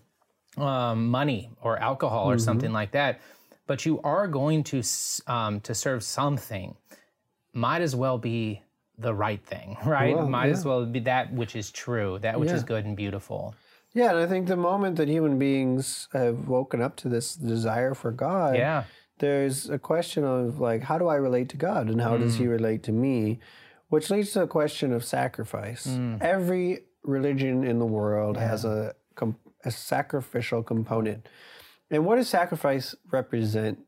um, 0.58 1.08
money 1.08 1.50
or 1.62 1.78
alcohol 1.78 2.30
or 2.30 2.38
something 2.38 2.72
like 2.72 2.90
that. 2.90 3.20
But 3.68 3.86
you 3.86 4.00
are 4.02 4.26
going 4.26 4.64
to 4.64 4.82
um, 5.28 5.60
to 5.60 5.74
serve 5.74 6.02
something. 6.02 6.74
Might 7.52 7.82
as 7.82 7.94
well 7.94 8.18
be 8.18 8.62
the 8.98 9.14
right 9.14 9.44
thing, 9.44 9.76
right? 9.84 10.16
Well, 10.16 10.28
Might 10.28 10.48
as 10.50 10.64
well 10.64 10.84
be 10.84 11.00
that 11.00 11.32
which 11.32 11.54
is 11.54 11.70
true, 11.70 12.18
that 12.22 12.40
which 12.40 12.50
is 12.50 12.64
good 12.64 12.84
and 12.84 12.96
beautiful. 12.96 13.54
Yeah, 13.94 14.10
and 14.10 14.18
I 14.18 14.26
think 14.26 14.48
the 14.48 14.56
moment 14.56 14.96
that 14.96 15.08
human 15.08 15.38
beings 15.38 16.08
have 16.12 16.48
woken 16.48 16.80
up 16.82 16.96
to 16.96 17.08
this 17.08 17.34
desire 17.36 17.94
for 17.94 18.10
God, 18.10 18.56
Yeah. 18.56 18.84
there's 19.18 19.68
a 19.70 19.78
question 19.78 20.24
of 20.24 20.60
like, 20.60 20.82
how 20.82 20.98
do 20.98 21.06
I 21.08 21.16
relate 21.16 21.48
to 21.50 21.56
God 21.56 21.88
and 21.88 22.00
how 22.00 22.16
does 22.16 22.36
He 22.36 22.46
relate 22.46 22.82
to 22.84 22.92
me? 22.92 23.38
Which 23.88 24.10
leads 24.10 24.32
to 24.32 24.42
a 24.42 24.46
question 24.46 24.92
of 24.92 25.04
sacrifice. 25.04 25.86
Every 26.20 26.80
religion 27.02 27.64
in 27.64 27.78
the 27.78 27.86
world 27.86 28.36
has 28.36 28.64
a, 28.64 28.94
a 29.64 29.70
sacrificial 29.70 30.62
component. 30.62 31.26
And 31.90 32.04
what 32.04 32.16
does 32.16 32.28
sacrifice 32.28 32.94
represent? 33.10 33.80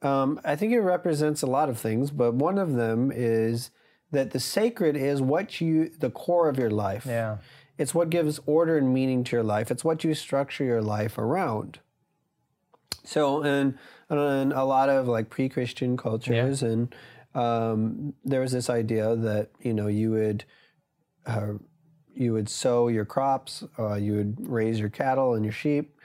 Um, 0.00 0.40
I 0.44 0.56
think 0.56 0.72
it 0.72 0.80
represents 0.80 1.42
a 1.42 1.46
lot 1.46 1.68
of 1.68 1.78
things, 1.78 2.10
but 2.10 2.34
one 2.34 2.58
of 2.58 2.74
them 2.74 3.10
is 3.14 3.70
that 4.10 4.30
the 4.30 4.40
sacred 4.40 4.96
is 4.96 5.20
what 5.20 5.60
you, 5.60 5.90
the 5.98 6.10
core 6.10 6.48
of 6.48 6.58
your 6.58 6.70
life. 6.70 7.04
Yeah. 7.06 7.38
It's 7.76 7.94
what 7.94 8.10
gives 8.10 8.40
order 8.46 8.78
and 8.78 8.92
meaning 8.92 9.24
to 9.24 9.36
your 9.36 9.44
life. 9.44 9.70
It's 9.70 9.84
what 9.84 10.04
you 10.04 10.14
structure 10.14 10.64
your 10.64 10.82
life 10.82 11.18
around. 11.18 11.80
So, 13.04 13.42
in, 13.42 13.78
in 14.10 14.18
a 14.52 14.64
lot 14.64 14.88
of 14.88 15.06
like 15.06 15.30
pre-Christian 15.30 15.96
cultures 15.96 16.62
and 16.62 16.94
um, 17.34 18.14
there 18.24 18.40
was 18.40 18.52
this 18.52 18.68
idea 18.68 19.14
that 19.16 19.50
you 19.60 19.72
know 19.72 19.86
you 19.86 20.10
would 20.10 20.44
uh, 21.26 21.54
you 22.14 22.32
would 22.32 22.48
sow 22.48 22.88
your 22.88 23.04
crops, 23.04 23.62
uh, 23.78 23.94
you 23.94 24.14
would 24.14 24.48
raise 24.48 24.80
your 24.80 24.88
cattle 24.88 25.34
and 25.34 25.44
your 25.44 25.52
sheep, 25.52 25.97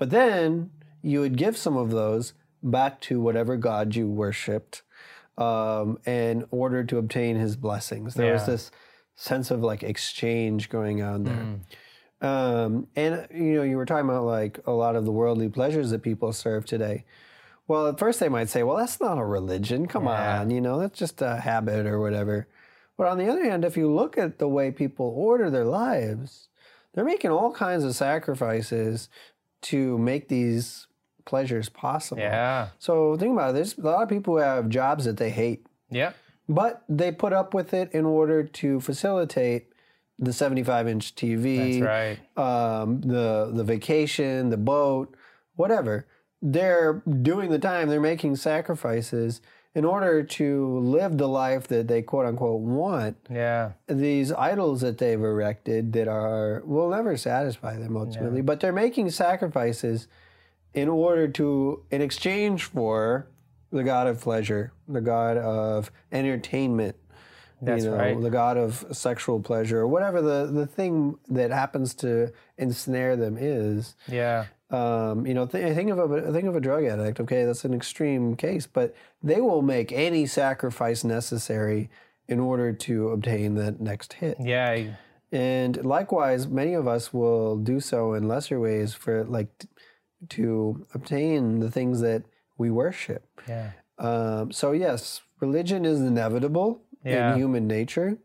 but 0.00 0.08
then 0.08 0.70
you 1.02 1.20
would 1.20 1.36
give 1.36 1.58
some 1.58 1.76
of 1.76 1.90
those 1.90 2.32
back 2.62 3.02
to 3.02 3.20
whatever 3.20 3.58
god 3.58 3.94
you 3.94 4.08
worshipped 4.08 4.82
um, 5.36 5.98
in 6.06 6.46
order 6.50 6.82
to 6.82 6.96
obtain 6.96 7.36
his 7.36 7.54
blessings. 7.54 8.14
There 8.14 8.32
was 8.32 8.46
this 8.46 8.70
sense 9.14 9.50
of 9.50 9.60
like 9.62 9.82
exchange 9.82 10.70
going 10.70 11.02
on 11.02 11.24
there. 11.24 12.28
Um, 12.28 12.86
and 12.96 13.28
you 13.30 13.56
know, 13.56 13.62
you 13.62 13.76
were 13.76 13.84
talking 13.84 14.08
about 14.08 14.24
like 14.24 14.58
a 14.66 14.72
lot 14.72 14.96
of 14.96 15.04
the 15.04 15.12
worldly 15.12 15.50
pleasures 15.50 15.90
that 15.90 16.02
people 16.02 16.32
serve 16.32 16.64
today. 16.64 17.04
Well, 17.68 17.86
at 17.86 17.98
first 17.98 18.20
they 18.20 18.28
might 18.30 18.48
say, 18.48 18.62
"Well, 18.62 18.78
that's 18.78 19.00
not 19.00 19.18
a 19.18 19.24
religion. 19.24 19.86
Come 19.86 20.04
Yeah. 20.04 20.40
on, 20.40 20.50
you 20.50 20.62
know, 20.62 20.78
that's 20.80 20.98
just 20.98 21.20
a 21.20 21.36
habit 21.36 21.86
or 21.86 22.00
whatever." 22.00 22.48
But 22.96 23.06
on 23.08 23.18
the 23.18 23.28
other 23.28 23.44
hand, 23.44 23.66
if 23.66 23.76
you 23.76 23.90
look 23.94 24.16
at 24.16 24.38
the 24.38 24.48
way 24.48 24.70
people 24.70 25.12
order 25.14 25.50
their 25.50 25.64
lives, 25.66 26.48
they're 26.92 27.04
making 27.04 27.30
all 27.30 27.52
kinds 27.52 27.84
of 27.84 27.94
sacrifices 27.94 29.08
to 29.62 29.98
make 29.98 30.28
these 30.28 30.86
pleasures 31.24 31.68
possible. 31.68 32.20
Yeah. 32.22 32.68
So 32.78 33.16
think 33.16 33.32
about 33.34 33.50
it. 33.50 33.52
There's 33.54 33.76
a 33.78 33.82
lot 33.82 34.02
of 34.02 34.08
people 34.08 34.34
who 34.34 34.40
have 34.40 34.68
jobs 34.68 35.04
that 35.04 35.16
they 35.16 35.30
hate, 35.30 35.66
Yeah. 35.90 36.12
but 36.48 36.82
they 36.88 37.12
put 37.12 37.32
up 37.32 37.54
with 37.54 37.72
it 37.74 37.92
in 37.92 38.04
order 38.04 38.42
to 38.44 38.80
facilitate 38.80 39.66
the 40.18 40.32
75 40.32 40.88
inch 40.88 41.14
TV, 41.14 41.80
That's 41.80 42.18
right. 42.36 42.38
um, 42.82 43.00
the 43.00 43.50
the 43.54 43.64
vacation, 43.64 44.50
the 44.50 44.56
boat, 44.58 45.14
whatever. 45.56 46.06
They're 46.42 47.02
doing 47.22 47.50
the 47.50 47.58
time. 47.58 47.88
They're 47.88 48.00
making 48.00 48.36
sacrifices 48.36 49.40
in 49.74 49.84
order 49.84 50.22
to 50.22 50.78
live 50.80 51.16
the 51.16 51.28
life 51.28 51.68
that 51.68 51.86
they 51.86 52.02
quote 52.02 52.26
unquote 52.26 52.60
want. 52.60 53.16
Yeah. 53.30 53.72
These 53.86 54.32
idols 54.32 54.80
that 54.80 54.98
they've 54.98 55.20
erected 55.20 55.92
that 55.92 56.08
are 56.08 56.62
will 56.64 56.90
never 56.90 57.16
satisfy 57.16 57.76
them 57.76 57.96
ultimately, 57.96 58.42
but 58.42 58.60
they're 58.60 58.72
making 58.72 59.10
sacrifices 59.10 60.08
in 60.74 60.88
order 60.88 61.28
to 61.28 61.84
in 61.90 62.00
exchange 62.02 62.64
for 62.64 63.28
the 63.70 63.84
god 63.84 64.06
of 64.06 64.20
pleasure, 64.20 64.72
the 64.88 65.00
god 65.00 65.36
of 65.36 65.92
entertainment, 66.10 66.96
That's 67.62 67.84
you 67.84 67.90
know, 67.90 67.96
right. 67.96 68.20
the 68.20 68.30
god 68.30 68.56
of 68.56 68.84
sexual 68.92 69.40
pleasure, 69.40 69.78
or 69.78 69.86
whatever 69.86 70.20
the, 70.20 70.50
the 70.52 70.66
thing 70.66 71.18
that 71.28 71.50
happens 71.52 71.94
to 71.96 72.32
ensnare 72.58 73.14
them 73.14 73.36
is. 73.38 73.94
Yeah. 74.08 74.46
Um, 74.70 75.26
you 75.26 75.34
know, 75.34 75.46
th- 75.46 75.74
think 75.74 75.90
of 75.90 75.98
a 76.12 76.32
think 76.32 76.46
of 76.46 76.54
a 76.54 76.60
drug 76.60 76.84
addict. 76.84 77.18
Okay, 77.20 77.44
that's 77.44 77.64
an 77.64 77.74
extreme 77.74 78.36
case, 78.36 78.66
but 78.66 78.94
they 79.22 79.40
will 79.40 79.62
make 79.62 79.90
any 79.92 80.26
sacrifice 80.26 81.02
necessary 81.04 81.90
in 82.28 82.38
order 82.38 82.72
to 82.72 83.08
obtain 83.08 83.54
that 83.56 83.80
next 83.80 84.12
hit. 84.14 84.36
Yeah. 84.40 84.94
And 85.32 85.84
likewise, 85.84 86.46
many 86.46 86.74
of 86.74 86.86
us 86.86 87.12
will 87.12 87.56
do 87.56 87.80
so 87.80 88.14
in 88.14 88.28
lesser 88.28 88.58
ways 88.60 88.94
for 88.94 89.24
like 89.24 89.48
t- 89.58 89.68
to 90.30 90.86
obtain 90.94 91.58
the 91.60 91.70
things 91.70 92.00
that 92.00 92.22
we 92.58 92.70
worship. 92.70 93.24
Yeah. 93.48 93.70
Um, 93.98 94.52
so 94.52 94.72
yes, 94.72 95.20
religion 95.40 95.84
is 95.84 96.00
inevitable 96.00 96.82
Yeah. 97.04 97.32
in 97.32 97.38
human 97.38 97.66
nature. 97.66 98.18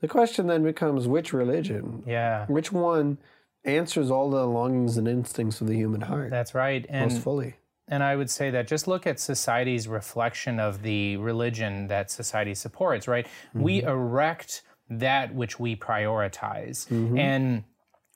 The 0.00 0.08
question 0.08 0.46
then 0.46 0.62
becomes 0.62 1.06
which 1.06 1.32
religion? 1.32 2.02
Yeah. 2.06 2.46
Which 2.46 2.72
one 2.72 3.18
answers 3.64 4.10
all 4.10 4.30
the 4.30 4.46
longings 4.46 4.96
and 4.96 5.06
instincts 5.06 5.60
of 5.60 5.66
the 5.66 5.74
human 5.74 6.00
heart 6.02 6.30
That's 6.30 6.54
right. 6.54 6.84
And 6.88 7.12
most 7.12 7.22
fully? 7.22 7.56
And 7.88 8.02
I 8.04 8.14
would 8.14 8.30
say 8.30 8.50
that 8.50 8.68
just 8.68 8.86
look 8.86 9.06
at 9.06 9.18
society's 9.18 9.88
reflection 9.88 10.60
of 10.60 10.82
the 10.82 11.16
religion 11.16 11.88
that 11.88 12.10
society 12.10 12.54
supports, 12.54 13.08
right? 13.08 13.26
We 13.52 13.82
erect 13.82 14.62
that 14.88 15.34
which 15.34 15.58
we 15.58 15.74
prioritize. 15.74 16.88
And 17.18 17.64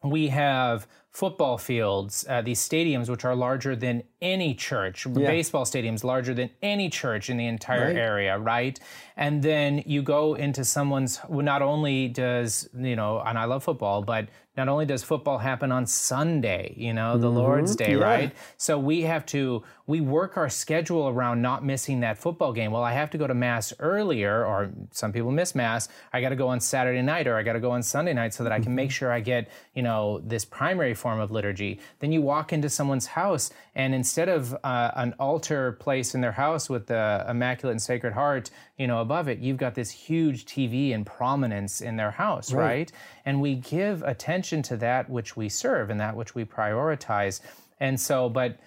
we 0.05 0.29
have 0.29 0.87
football 1.11 1.59
fields, 1.59 2.25
uh, 2.29 2.43
these 2.43 2.61
stadiums, 2.61 3.09
which 3.09 3.25
are 3.25 3.35
larger 3.35 3.75
than 3.75 4.03
any 4.21 4.55
church, 4.55 5.07
baseball 5.13 5.65
stadiums 5.65 6.05
larger 6.05 6.35
than 6.35 6.51
any 6.61 6.91
church 6.91 7.31
in 7.31 7.37
the 7.37 7.47
entire 7.47 7.87
Right. 7.87 7.97
area, 7.97 8.39
right? 8.39 8.79
And 9.17 9.43
then 9.43 9.83
you 9.87 10.03
go 10.03 10.35
into 10.35 10.65
someone's, 10.65 11.21
well, 11.29 11.45
not 11.45 11.63
only 11.63 12.09
does, 12.09 12.69
you 12.77 12.97
know, 12.97 13.21
and 13.21 13.39
I 13.39 13.45
love 13.45 13.63
football, 13.65 14.03
but 14.03 14.29
not 14.57 14.69
only 14.69 14.87
does 14.87 15.03
football 15.03 15.39
happen 15.39 15.73
on 15.73 15.87
Sunday, 15.87 16.75
you 16.77 16.93
know, 16.93 17.19
the 17.19 17.27
mm-hmm. 17.27 17.39
Lord's 17.39 17.75
Day, 17.75 17.97
Yeah. 17.97 18.05
right? 18.05 18.33
So 18.57 18.79
we 18.79 19.03
have 19.03 19.27
to 19.27 19.63
we 19.87 20.01
work 20.01 20.37
our 20.37 20.49
schedule 20.49 21.09
around 21.09 21.43
not 21.43 21.65
missing 21.65 22.01
that 22.01 22.17
football 22.17 22.53
game. 22.53 22.71
Well, 22.71 22.83
I 22.83 22.93
have 22.93 23.11
to 23.11 23.19
go 23.19 23.27
to 23.27 23.35
mass 23.35 23.73
earlier, 23.79 24.45
or 24.47 24.71
some 24.93 25.13
people 25.13 25.31
miss 25.31 25.55
mass. 25.55 25.89
I 26.13 26.21
got 26.21 26.31
to 26.31 26.37
go 26.37 26.49
on 26.49 26.61
Saturday 26.61 27.03
night, 27.03 27.27
or 27.27 27.37
I 27.37 27.43
got 27.43 27.53
to 27.55 27.61
go 27.61 27.73
on 27.73 27.83
Sunday 27.83 28.15
night, 28.15 28.33
so 28.33 28.45
that 28.45 28.53
I 28.53 28.57
can 28.57 28.67
mm-hmm. 28.67 28.77
make 28.77 28.91
sure 28.91 29.13
I 29.13 29.21
get 29.21 29.51
you 29.75 29.83
know 29.83 30.21
this 30.25 30.45
primary 30.45 30.95
form 30.95 31.21
of 31.21 31.31
liturgy. 31.31 31.81
Then 31.99 32.13
you 32.13 32.23
walk 32.23 32.53
into 32.53 32.71
someone's 32.71 33.07
house, 33.07 33.51
and 33.75 33.95
instead 33.95 34.29
of 34.29 34.55
uh, 34.63 34.93
an 34.95 35.15
altar 35.19 35.73
place 35.73 36.15
in 36.15 36.21
their 36.21 36.33
house 36.33 36.71
with 36.71 36.87
the 36.87 37.25
Immaculate 37.29 37.73
and 37.73 37.83
Sacred 37.83 38.13
Heart, 38.13 38.51
you 38.79 38.87
know, 38.87 39.01
above 39.01 39.29
it, 39.29 39.39
you've 39.41 39.57
got 39.57 39.75
this 39.75 39.91
huge 39.91 40.47
TV 40.47 40.95
and 40.95 41.05
prominence 41.05 41.81
in 41.81 41.97
their 41.97 42.13
house, 42.13 42.53
right? 42.53 42.93
And 43.25 43.41
we 43.41 43.57
give 43.57 44.03
attention 44.03 44.63
to 44.63 44.77
that 44.77 45.11
which 45.11 45.37
we 45.37 45.49
serve 45.49 45.91
and 45.91 45.99
that 46.01 46.15
which 46.15 46.35
we 46.35 46.45
prioritize. 46.45 47.41
And 47.81 48.01
so, 48.01 48.29
but 48.29 48.59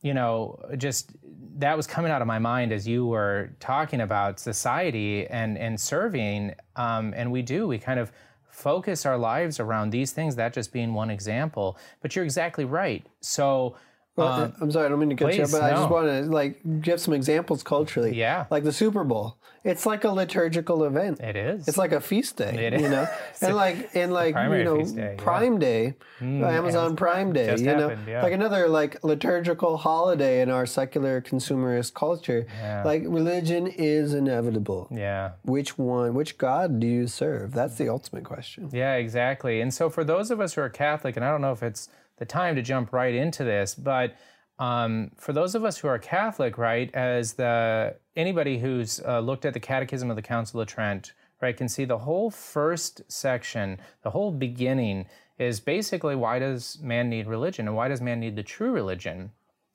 you 0.00 0.14
know, 0.14 0.58
just 0.76 1.10
that 1.58 1.76
was 1.76 1.86
coming 1.86 2.10
out 2.10 2.22
of 2.22 2.28
my 2.28 2.38
mind 2.38 2.72
as 2.72 2.86
you 2.86 3.06
were 3.06 3.50
talking 3.60 4.00
about 4.00 4.38
society 4.40 5.26
and 5.26 5.56
and 5.58 5.80
serving. 5.80 6.54
Um, 6.76 7.14
and 7.16 7.32
we 7.32 7.42
do 7.42 7.66
we 7.66 7.78
kind 7.78 7.98
of 7.98 8.12
focus 8.48 9.06
our 9.06 9.16
lives 9.16 9.58
around 9.58 9.90
these 9.90 10.12
things. 10.12 10.36
That 10.36 10.52
just 10.52 10.72
being 10.72 10.94
one 10.94 11.10
example. 11.10 11.78
But 12.00 12.14
you're 12.14 12.24
exactly 12.24 12.64
right. 12.64 13.04
So. 13.20 13.76
Well, 14.14 14.52
I'm 14.60 14.70
sorry, 14.70 14.86
I 14.86 14.88
don't 14.90 14.98
mean 14.98 15.08
to 15.10 15.16
cut 15.16 15.34
you 15.34 15.44
Um, 15.44 15.50
but 15.50 15.62
I 15.62 15.70
just 15.70 15.88
no. 15.88 15.94
want 15.94 16.06
to 16.08 16.30
like 16.30 16.60
give 16.82 17.00
some 17.00 17.14
examples 17.14 17.62
culturally. 17.62 18.14
Yeah. 18.14 18.44
Like 18.50 18.62
the 18.64 18.72
Super 18.72 19.04
Bowl. 19.04 19.38
It's 19.64 19.86
like 19.86 20.02
a 20.02 20.10
liturgical 20.10 20.82
event. 20.84 21.20
It 21.20 21.36
is. 21.36 21.68
It's 21.68 21.78
like 21.78 21.92
a 21.92 22.00
feast 22.00 22.36
day, 22.36 22.66
It 22.66 22.80
you 22.80 22.88
know, 22.88 23.06
and 23.40 23.54
like 23.54 23.90
in 23.94 24.10
like 24.10 24.34
you 24.34 24.64
know 24.64 24.82
day, 24.82 25.14
yeah. 25.14 25.22
Prime 25.22 25.58
Day, 25.60 25.94
Amazon 26.20 26.96
Prime 26.96 27.32
Day, 27.32 27.56
you 27.56 27.66
know, 27.66 27.90
happened, 27.90 28.08
yeah. 28.08 28.22
like 28.22 28.32
another 28.32 28.68
like 28.68 29.02
liturgical 29.04 29.76
holiday 29.76 30.42
in 30.42 30.50
our 30.50 30.66
secular 30.66 31.20
consumerist 31.20 31.94
culture. 31.94 32.44
Yeah. 32.58 32.82
Like 32.84 33.04
religion 33.06 33.68
is 33.68 34.14
inevitable. 34.14 34.88
yeah. 34.90 35.32
Which 35.44 35.78
one? 35.78 36.14
Which 36.14 36.38
God 36.38 36.80
do 36.80 36.86
you 36.88 37.06
serve? 37.06 37.52
That's 37.52 37.76
the 37.76 37.88
ultimate 37.88 38.24
question. 38.24 38.68
Yeah, 38.72 38.94
exactly. 38.96 39.60
And 39.60 39.72
so 39.72 39.88
for 39.88 40.02
those 40.02 40.32
of 40.32 40.40
us 40.40 40.54
who 40.54 40.60
are 40.62 40.68
Catholic, 40.70 41.14
and 41.16 41.24
I 41.24 41.30
don't 41.30 41.40
know 41.40 41.52
if 41.52 41.62
it's 41.62 41.88
the 42.18 42.24
time 42.24 42.54
to 42.56 42.62
jump 42.62 42.92
right 42.92 43.14
into 43.14 43.44
this, 43.44 43.74
but 43.74 44.14
um, 44.58 45.10
for 45.16 45.32
those 45.32 45.54
of 45.54 45.64
us 45.64 45.78
who 45.78 45.88
are 45.88 45.98
Catholic, 45.98 46.56
right, 46.56 46.88
as 46.94 47.32
the 47.32 47.96
anybody 48.14 48.58
who's 48.58 49.00
uh, 49.00 49.18
looked 49.20 49.44
at 49.44 49.54
the 49.54 49.60
Catechism 49.60 50.08
of 50.10 50.16
the 50.16 50.22
Council 50.22 50.60
of 50.60 50.68
Trent, 50.68 51.12
right, 51.40 51.56
can 51.56 51.68
see 51.68 51.84
the 51.84 51.98
whole 51.98 52.30
first 52.30 53.02
section, 53.10 53.80
the 54.02 54.10
whole 54.10 54.30
beginning 54.30 55.06
is 55.38 55.58
basically 55.58 56.14
why 56.14 56.38
does 56.38 56.78
man 56.80 57.08
need 57.08 57.26
religion 57.26 57.66
and 57.66 57.76
why 57.76 57.88
does 57.88 58.00
man 58.00 58.20
need 58.20 58.36
the 58.36 58.42
true 58.42 58.70
religion? 58.70 59.32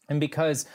And 0.07 0.19
because 0.19 0.67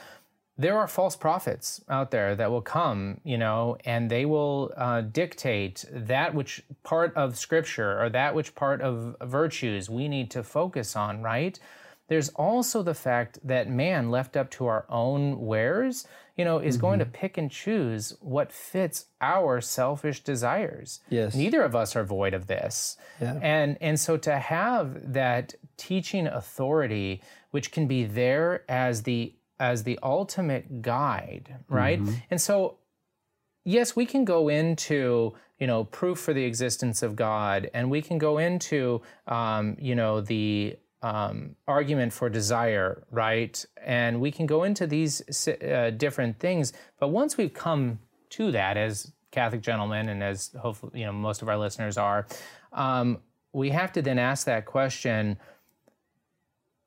there 0.57 0.77
are 0.77 0.87
false 0.87 1.15
prophets 1.15 1.83
out 1.89 2.11
there 2.11 2.35
that 2.35 2.51
will 2.51 2.61
come, 2.61 3.19
you 3.23 3.37
know, 3.37 3.77
and 3.85 4.09
they 4.09 4.25
will 4.25 4.71
uh, 4.77 5.01
dictate 5.01 5.83
that 5.91 6.35
which 6.35 6.61
part 6.83 7.15
of 7.15 7.37
scripture 7.37 7.99
or 7.99 8.09
that 8.09 8.35
which 8.35 8.53
part 8.53 8.81
of 8.81 9.15
virtues 9.21 9.89
we 9.89 10.07
need 10.07 10.29
to 10.31 10.43
focus 10.43 10.95
on, 10.95 11.23
right? 11.23 11.59
There's 12.07 12.29
also 12.29 12.83
the 12.83 12.93
fact 12.93 13.39
that 13.43 13.69
man, 13.69 14.11
left 14.11 14.37
up 14.37 14.51
to 14.51 14.67
our 14.67 14.85
own 14.89 15.39
wares, 15.39 16.05
you 16.37 16.45
know, 16.45 16.59
is 16.59 16.77
going 16.77 16.99
to 16.99 17.05
pick 17.05 17.37
and 17.37 17.49
choose 17.49 18.15
what 18.19 18.51
fits 18.51 19.05
our 19.21 19.61
selfish 19.61 20.23
desires. 20.23 20.99
Yes. 21.09 21.33
Neither 21.33 21.61
of 21.61 21.75
us 21.75 21.95
are 21.95 22.03
void 22.03 22.33
of 22.33 22.47
this. 22.47 22.97
Yeah. 23.21 23.39
And 23.41 23.77
and 23.81 23.99
so 23.99 24.17
to 24.17 24.37
have 24.37 25.13
that 25.13 25.55
teaching 25.77 26.27
authority 26.27 27.21
which 27.51 27.71
can 27.71 27.87
be 27.87 28.03
there 28.03 28.63
as 28.67 29.03
the 29.03 29.33
as 29.63 29.83
the 29.83 29.97
ultimate 30.03 30.65
guide, 30.81 31.55
right? 31.69 31.99
And 32.29 32.39
so 32.41 32.77
yes, 33.63 33.95
we 33.95 34.05
can 34.05 34.25
go 34.25 34.49
into 34.49 35.33
you 35.59 35.67
know 35.67 35.85
proof 35.85 36.19
for 36.19 36.33
the 36.33 36.43
existence 36.43 37.01
of 37.01 37.15
God, 37.15 37.69
and 37.73 37.89
we 37.89 38.01
can 38.01 38.17
go 38.17 38.37
into 38.37 39.01
um, 39.27 39.77
you 39.79 39.95
know 39.95 40.19
the 40.19 40.75
um, 41.01 41.55
argument 41.67 42.11
for 42.13 42.29
desire, 42.29 43.03
right? 43.11 43.65
And 43.85 44.19
we 44.19 44.31
can 44.31 44.45
go 44.45 44.63
into 44.63 44.85
these 44.87 45.47
uh, 45.47 45.91
different 45.95 46.39
things, 46.39 46.73
but 46.99 47.09
once 47.09 47.37
we've 47.37 47.53
come 47.53 47.99
to 48.31 48.51
that 48.51 48.75
as 48.77 49.11
Catholic 49.31 49.61
gentlemen, 49.61 50.09
and 50.09 50.21
as 50.23 50.51
hopefully 50.59 50.99
you 50.99 51.05
know 51.05 51.13
most 51.13 51.41
of 51.41 51.47
our 51.47 51.57
listeners 51.57 51.97
are, 51.97 52.27
um, 52.73 53.19
we 53.53 53.69
have 53.69 53.91
to 53.93 54.01
then 54.01 54.19
ask 54.19 54.45
that 54.45 54.65
question: 54.65 55.37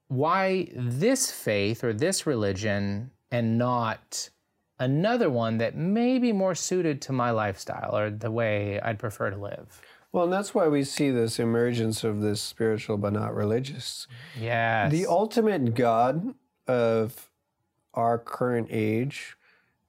Why 0.09 0.69
this 0.75 1.31
faith 1.31 1.83
or 1.83 1.93
this 1.93 2.27
religion, 2.27 3.11
and 3.31 3.59
not 3.59 4.31
another 4.79 5.31
one 5.31 5.59
that 5.59 5.77
may 5.77 6.19
be 6.19 6.33
more 6.33 6.55
suited 6.55 7.01
to 7.03 7.13
my 7.13 7.31
lifestyle 7.31 7.97
or 7.97 8.11
the 8.11 8.31
way 8.31 8.81
I'd 8.81 8.99
prefer 8.99 9.31
to 9.31 9.37
live. 9.37 9.81
Well, 10.13 10.25
and 10.25 10.33
that's 10.33 10.55
why 10.55 10.69
we 10.69 10.85
see 10.85 11.11
this 11.11 11.39
emergence 11.39 12.05
of 12.05 12.21
this 12.21 12.41
spiritual 12.41 12.97
but 12.97 13.13
not 13.13 13.35
religious. 13.35 14.07
Yes. 14.39 14.91
The 14.91 15.07
ultimate 15.07 15.75
God 15.75 16.35
of 16.67 17.29
our 17.95 18.19
current 18.19 18.69
age 18.71 19.37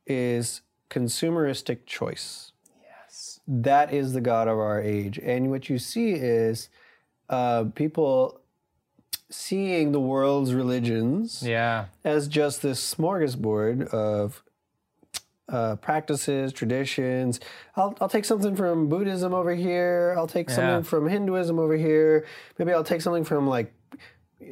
is 0.05 0.61
consumeristic 0.89 1.85
choice. 1.85 2.51
yes. 2.81 3.39
That 3.47 3.93
is 3.93 4.13
the 4.13 4.21
God 4.21 4.47
of 4.47 4.57
our 4.57 4.81
age. 4.81 5.19
And 5.19 5.49
what 5.49 5.69
you 5.69 5.77
see 5.77 6.11
is 6.11 6.69
uh, 7.29 7.65
people 7.75 8.41
seeing 9.29 9.91
the 9.91 9.99
world's 9.99 10.53
religions 10.53 11.43
Yeah. 11.45 11.85
as 12.03 12.27
just 12.27 12.61
this 12.61 12.93
smorgasbord 12.95 13.87
of 13.89 14.43
uh, 15.49 15.75
practices, 15.77 16.51
traditions. 16.51 17.39
I'll, 17.75 17.95
I'll 18.01 18.09
take 18.09 18.25
something 18.25 18.55
from 18.55 18.89
Buddhism 18.89 19.33
over 19.33 19.55
here. 19.55 20.13
I'll 20.17 20.27
take 20.27 20.49
something 20.49 20.83
from 20.83 21.07
Hinduism 21.07 21.57
over 21.57 21.75
here. 21.77 22.25
Maybe 22.57 22.73
I'll 22.73 22.83
take 22.83 23.01
something 23.01 23.23
from 23.23 23.47
like 23.47 23.73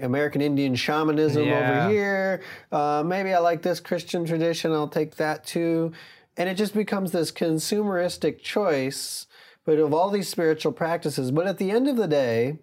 American 0.02 0.42
Indian 0.42 0.74
shamanism 0.76 1.44
Yeah. 1.44 1.84
over 1.84 1.90
here. 1.92 2.42
Uh, 2.72 3.04
maybe 3.06 3.34
I 3.34 3.40
like 3.40 3.62
this 3.62 3.80
Christian 3.82 4.26
tradition. 4.26 4.72
I'll 4.72 4.88
take 4.88 5.16
that 5.18 5.46
too. 5.46 5.92
And 6.38 6.48
it 6.50 6.56
just 6.56 6.74
becomes 6.74 7.12
this 7.12 7.32
consumeristic 7.32 8.40
choice, 8.40 9.28
but 9.66 9.80
of 9.80 9.94
all 9.94 10.10
these 10.10 10.28
spiritual 10.30 10.72
practices. 10.72 11.30
But 11.32 11.46
at 11.48 11.58
the 11.58 11.72
end 11.72 11.88
of 11.90 11.98
the 11.98 12.08
day, 12.08 12.58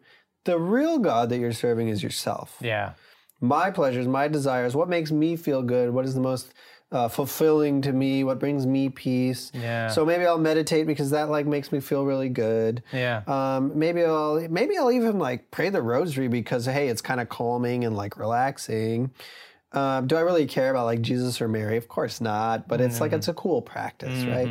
the 0.45 0.59
real 0.59 0.99
God 0.99 1.29
that 1.31 1.39
you're 1.39 1.53
serving 1.53 1.89
is 1.89 2.03
yourself 2.03 2.57
Yeah. 2.61 2.93
my 3.41 3.71
pleasures, 3.71 4.07
my 4.09 4.29
desires, 4.29 4.75
what 4.75 4.89
makes 4.89 5.11
me 5.11 5.37
feel 5.37 5.63
good, 5.63 5.91
what 5.93 6.05
is 6.05 6.15
the 6.15 6.21
most 6.21 6.53
uh, 6.91 7.09
fulfilling 7.09 7.81
to 7.81 7.91
me, 7.93 8.23
what 8.23 8.39
brings 8.39 8.67
me 8.67 8.91
peace. 8.91 9.51
Yeah. 9.55 9.89
So 9.89 10.05
maybe 10.05 10.27
I'll 10.27 10.37
meditate 10.37 10.87
because 10.87 11.11
that 11.13 11.31
like 11.31 11.47
makes 11.47 11.73
me 11.73 11.81
feel 11.81 12.05
really 12.05 12.29
good. 12.29 12.83
Yeah. 12.93 13.23
Um, 13.27 13.73
maybe 13.79 14.05
I'll 14.05 14.47
maybe 14.51 14.77
I'll 14.77 14.93
even 14.93 15.19
like 15.19 15.51
pray 15.51 15.71
the 15.71 15.81
rosary 15.81 16.29
because 16.29 16.67
hey, 16.67 16.89
it's 16.89 17.01
kind 17.01 17.19
of 17.21 17.31
calming 17.31 17.85
and 17.87 17.97
like 17.97 18.19
relaxing. 18.19 19.11
Um, 19.73 20.07
do 20.07 20.17
I 20.17 20.21
really 20.21 20.45
care 20.47 20.71
about 20.71 20.85
like 20.85 21.01
Jesus 21.01 21.41
or 21.41 21.49
Mary? 21.49 21.79
Of 21.79 21.89
course 21.89 22.21
not. 22.21 22.69
But 22.69 22.83
it's 22.83 23.01
like 23.01 23.13
it's 23.15 23.29
a 23.29 23.33
cool 23.35 23.63
practice, 23.63 24.25
right? 24.27 24.51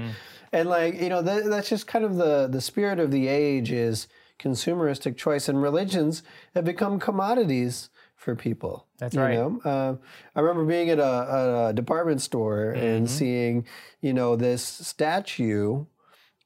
And 0.52 0.68
like 0.68 1.00
you 1.00 1.10
know, 1.10 1.22
th- 1.22 1.46
that's 1.46 1.70
just 1.70 1.86
kind 1.86 2.04
of 2.04 2.16
the 2.16 2.48
the 2.48 2.60
spirit 2.62 2.98
of 3.00 3.12
the 3.12 3.28
age 3.28 3.72
is 3.72 4.08
consumeristic 4.42 5.16
choice, 5.18 5.48
and 5.48 5.62
religions 5.62 6.24
have 6.56 6.66
become 6.66 7.00
commodities 7.00 7.90
for 8.16 8.36
people. 8.36 8.86
That's 9.00 9.16
you 9.16 9.22
right. 9.22 9.34
know? 9.36 9.60
Uh, 9.64 9.96
I 10.36 10.42
remember 10.42 10.66
being 10.66 10.90
at 10.90 11.00
a, 11.00 11.68
a 11.70 11.74
department 11.74 12.22
store 12.22 12.72
and 12.72 13.10
seeing, 13.10 13.66
you 14.00 14.14
know, 14.14 14.36
this 14.36 14.64
statue 14.64 15.86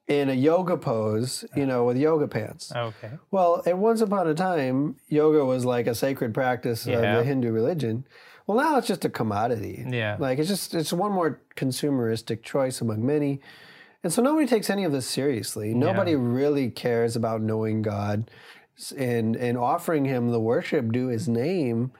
in 0.07 0.29
a 0.29 0.33
yoga 0.33 0.77
pose, 0.77 1.43
you 1.55 1.65
know, 1.65 1.83
with 1.83 1.97
yoga 1.97 2.27
pants. 2.27 2.71
Okay. 2.73 3.11
Well, 3.31 3.63
at 3.65 3.77
once 3.77 4.01
upon 4.01 4.27
a 4.27 4.33
time, 4.35 4.95
yoga 5.09 5.43
was 5.43 5.65
like 5.65 5.87
a 5.87 5.95
sacred 5.95 6.33
practice 6.33 6.85
Yeah. 6.85 6.97
of 6.97 7.01
the 7.17 7.23
Hindu 7.23 7.51
religion. 7.51 8.05
Well, 8.47 8.57
now 8.57 8.77
it's 8.77 8.87
just 8.87 9.03
a 9.03 9.09
commodity. 9.09 9.83
Yeah. 9.89 10.17
Like 10.19 10.37
it's 10.39 10.47
just 10.47 10.75
it's 10.75 10.93
one 10.93 11.11
more 11.11 11.41
consumeristic 11.55 12.43
choice 12.43 12.79
among 12.81 13.05
many. 13.05 13.41
And 14.05 14.13
so 14.13 14.21
nobody 14.21 14.45
takes 14.45 14.69
any 14.69 14.83
of 14.83 14.91
this 14.91 15.07
seriously. 15.07 15.73
Nobody 15.73 16.15
really 16.15 16.69
cares 16.69 17.15
about 17.15 17.41
knowing 17.41 17.81
God 17.81 18.29
and 18.95 19.35
and 19.35 19.57
offering 19.57 20.05
him 20.05 20.29
the 20.29 20.39
worship 20.39 20.91
due 20.91 21.07
his 21.07 21.27
name. 21.27 21.91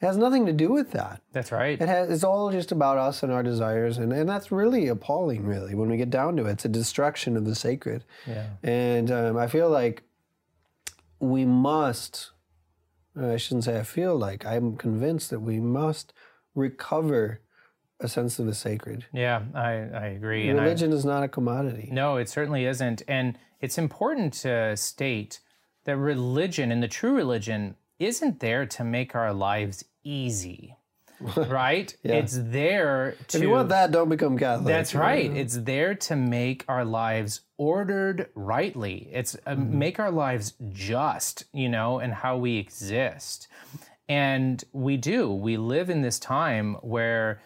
It 0.00 0.06
has 0.06 0.16
nothing 0.16 0.46
to 0.46 0.54
do 0.54 0.72
with 0.72 0.92
that. 0.92 1.20
That's 1.32 1.52
right. 1.52 1.78
It 1.78 1.86
has, 1.86 2.08
it's 2.08 2.24
all 2.24 2.50
just 2.50 2.72
about 2.72 2.96
us 2.96 3.22
and 3.22 3.30
our 3.30 3.42
desires, 3.42 3.98
and, 3.98 4.10
and 4.10 4.26
that's 4.26 4.50
really 4.50 4.88
appalling, 4.88 5.44
really, 5.44 5.74
when 5.74 5.90
we 5.90 5.98
get 5.98 6.08
down 6.08 6.34
to 6.36 6.46
it. 6.46 6.52
It's 6.52 6.64
a 6.64 6.70
destruction 6.70 7.36
of 7.36 7.44
the 7.44 7.54
sacred. 7.54 8.04
Yeah. 8.26 8.46
And 8.62 9.10
um, 9.10 9.36
I 9.36 9.46
feel 9.46 9.68
like 9.68 10.02
we 11.18 11.44
must, 11.44 12.30
I 13.14 13.36
shouldn't 13.36 13.64
say 13.64 13.78
I 13.78 13.82
feel 13.82 14.16
like, 14.16 14.46
I'm 14.46 14.78
convinced 14.78 15.28
that 15.28 15.40
we 15.40 15.60
must 15.60 16.14
recover 16.54 17.42
a 18.00 18.08
sense 18.08 18.38
of 18.38 18.46
the 18.46 18.54
sacred. 18.54 19.04
Yeah, 19.12 19.42
I, 19.54 19.70
I 19.70 20.06
agree. 20.16 20.48
And 20.48 20.58
I, 20.60 20.64
Religion 20.64 20.92
is 20.92 21.04
not 21.04 21.22
a 21.22 21.28
commodity. 21.28 21.88
No, 21.92 22.16
it 22.16 22.28
certainly 22.28 22.64
isn't. 22.64 23.02
And 23.06 23.38
it's 23.60 23.78
important 23.78 24.32
to 24.34 24.76
state 24.76 25.40
that 25.84 25.96
religion 25.96 26.72
and 26.72 26.82
the 26.82 26.88
true 26.88 27.14
religion 27.14 27.76
isn't 27.98 28.40
there 28.40 28.64
to 28.66 28.84
make 28.84 29.14
our 29.14 29.32
lives 29.32 29.84
easy, 30.02 30.76
right? 31.36 31.94
It's 32.02 32.38
there 32.40 33.16
to. 33.28 33.36
If 33.36 33.42
you 33.42 33.50
want 33.50 33.68
that, 33.68 33.90
don't 33.92 34.08
become 34.08 34.38
Catholic. 34.38 34.66
That's 34.66 34.94
right. 34.94 35.30
It's 35.30 35.58
there 35.58 35.94
to 35.94 36.16
make 36.16 36.64
our 36.68 36.84
lives 36.84 37.42
ordered 37.58 38.30
rightly. 38.34 39.08
It's 39.12 39.36
uh, 39.46 39.54
make 39.54 40.00
our 40.00 40.10
lives 40.10 40.54
just, 40.70 41.44
you 41.52 41.68
know, 41.68 41.98
and 41.98 42.14
how 42.14 42.38
we 42.38 42.56
exist. 42.56 43.48
And 44.08 44.64
we 44.72 44.96
do. 44.96 45.30
We 45.32 45.56
live 45.56 45.90
in 45.90 46.02
this 46.02 46.18
time 46.18 46.74
where 46.80 47.40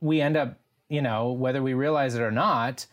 we 0.00 0.20
end 0.20 0.36
up, 0.36 0.58
you 0.88 1.02
know, 1.02 1.32
whether 1.32 1.62
we 1.62 1.74
realize 1.74 2.14
it 2.14 2.22
or 2.22 2.30
not, 2.30 2.86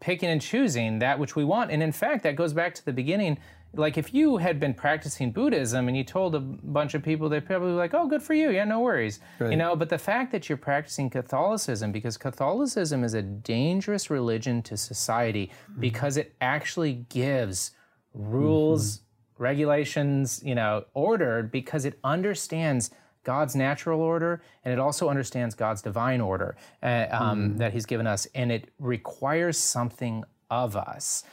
picking 0.00 0.28
and 0.28 0.40
choosing 0.40 0.98
that 0.98 1.18
which 1.18 1.36
we 1.36 1.44
want. 1.44 1.70
And 1.70 1.82
in 1.82 1.92
fact, 1.92 2.22
that 2.24 2.36
goes 2.36 2.52
back 2.52 2.74
to 2.74 2.84
the 2.84 2.92
beginning. 2.92 3.38
Like 3.74 3.98
if 3.98 4.14
you 4.14 4.38
had 4.38 4.58
been 4.58 4.74
practicing 4.74 5.32
Buddhism 5.32 5.88
and 5.88 5.96
you 5.96 6.04
told 6.04 6.34
a 6.34 6.40
bunch 6.40 6.94
of 6.94 7.02
people, 7.02 7.28
they'd 7.28 7.44
probably 7.44 7.70
be 7.70 7.74
like, 7.74 7.92
"Oh, 7.92 8.06
good 8.06 8.22
for 8.22 8.32
you. 8.32 8.50
Yeah, 8.50 8.64
no 8.64 8.80
worries." 8.80 9.20
You 9.40 9.56
know. 9.56 9.76
But 9.76 9.90
the 9.90 9.98
fact 9.98 10.32
that 10.32 10.48
you're 10.48 10.56
practicing 10.56 11.10
Catholicism, 11.10 11.92
because 11.92 12.16
Catholicism 12.16 13.04
is 13.04 13.12
a 13.14 13.22
dangerous 13.22 14.08
religion 14.08 14.62
to 14.62 14.76
society, 14.76 15.50
mm-hmm. 15.70 15.80
because 15.80 16.16
it 16.16 16.34
actually 16.40 17.04
gives 17.10 17.72
rules, 18.14 18.98
mm-hmm. 18.98 19.42
regulations, 19.42 20.40
you 20.42 20.54
know, 20.54 20.84
order, 20.94 21.42
because 21.42 21.84
it 21.84 21.98
understands 22.02 22.90
God's 23.26 23.56
natural 23.56 24.00
order, 24.00 24.40
and 24.64 24.72
it 24.72 24.78
also 24.78 25.08
understands 25.08 25.56
God's 25.56 25.82
divine 25.82 26.20
order 26.20 26.56
uh, 26.80 27.06
um, 27.10 27.56
that 27.58 27.72
He's 27.72 27.84
given 27.84 28.06
us, 28.06 28.28
and 28.36 28.52
it 28.52 28.68
requires 28.78 29.58
something 29.58 30.22
of 30.48 30.76
us. 30.76 31.24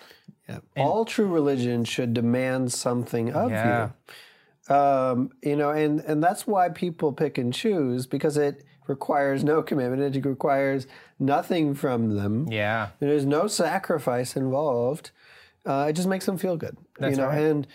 Yeah. 0.50 0.58
All 0.76 1.06
true 1.06 1.28
religion 1.28 1.86
should 1.86 2.16
demand 2.16 2.74
something 2.74 3.32
of 3.32 3.52
Yeah. 3.52 3.90
you. 4.68 4.76
Um, 4.76 5.34
you 5.44 5.56
know, 5.56 5.70
and, 5.70 6.00
and 6.00 6.24
that's 6.24 6.48
why 6.48 6.70
people 6.70 7.14
pick 7.14 7.38
and 7.38 7.54
choose 7.54 8.08
because 8.08 8.38
it 8.38 8.64
requires 8.88 9.44
no 9.44 9.62
commitment. 9.62 10.16
It 10.16 10.26
requires 10.26 10.88
nothing 11.20 11.76
from 11.76 12.16
them. 12.16 12.48
Yeah, 12.52 12.90
There's 13.00 13.26
no 13.26 13.46
sacrifice 13.46 14.36
involved. 14.36 15.12
Uh, 15.64 15.86
it 15.90 15.94
just 15.94 16.08
makes 16.08 16.26
them 16.26 16.40
feel 16.40 16.58
good. 16.58 16.76
That's 16.98 17.18
you 17.18 17.22
know, 17.22 17.28
right. 17.28 17.40
and 17.42 17.68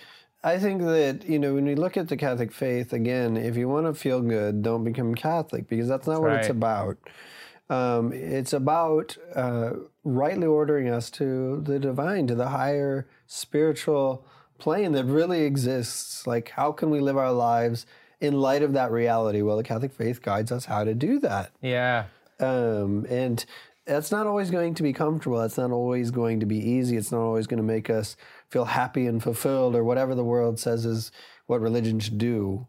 I 0.45 0.59
think 0.59 0.83
that 0.83 1.25
you 1.29 1.39
know 1.39 1.55
when 1.55 1.65
we 1.65 1.75
look 1.75 1.97
at 1.97 2.09
the 2.09 2.17
Catholic 2.17 2.53
faith 2.53 2.93
again, 2.93 3.37
if 3.37 3.57
you 3.57 3.69
want 3.69 3.87
to 3.87 3.95
feel 3.95 4.21
good, 4.21 4.63
don't 4.63 4.85
become 4.85 5.15
Catholic 5.15 5.69
because 5.69 5.89
that's 5.89 6.07
not 6.07 6.21
what 6.21 6.31
it's 6.39 6.49
about. 6.49 6.97
Um, 7.71 8.13
it's 8.13 8.53
about 8.53 9.17
uh, 9.35 9.73
rightly 10.05 10.47
ordering 10.47 10.89
us 10.89 11.11
to 11.13 11.61
the 11.61 11.79
divine, 11.79 12.27
to 12.29 12.35
the 12.35 12.49
higher 12.49 13.07
spiritual 13.27 14.25
plane 14.59 14.93
that 14.93 15.05
really 15.05 15.43
exists. 15.43 16.27
Like, 16.27 16.51
how 16.51 16.73
can 16.73 16.91
we 16.91 17.01
live 17.01 17.17
our 17.17 17.33
lives 17.33 17.85
in 18.21 18.41
light 18.41 18.63
of 18.63 18.73
that 18.73 18.91
reality? 18.91 19.43
Well, 19.43 19.57
the 19.57 19.65
Catholic 19.65 19.93
faith 19.93 20.23
guides 20.23 20.51
us 20.51 20.65
how 20.65 20.85
to 20.85 20.95
do 20.95 21.19
that. 21.21 21.51
yeah, 21.61 22.05
Um, 22.41 23.05
and 23.11 23.45
that's 23.85 24.11
not 24.11 24.27
always 24.27 24.51
going 24.51 24.75
to 24.75 24.83
be 24.83 24.93
comfortable. 24.93 25.39
That's 25.39 25.59
not 25.59 25.71
always 25.71 26.11
going 26.11 26.41
to 26.41 26.47
be 26.47 26.59
easy. 26.59 26.97
It's 26.97 27.11
not 27.13 27.21
always 27.21 27.47
going 27.47 27.59
to 27.59 27.63
make 27.65 27.91
us 27.91 28.17
feel 28.51 28.65
happy 28.67 29.07
and 29.07 29.23
fulfilled 29.23 29.75
or 29.77 29.85
whatever 29.85 30.15
the 30.15 30.25
world 30.25 30.59
says 30.59 30.85
is 30.85 31.11
what 31.47 31.61
religion 31.61 32.01
should 32.01 32.19
do. 32.19 32.67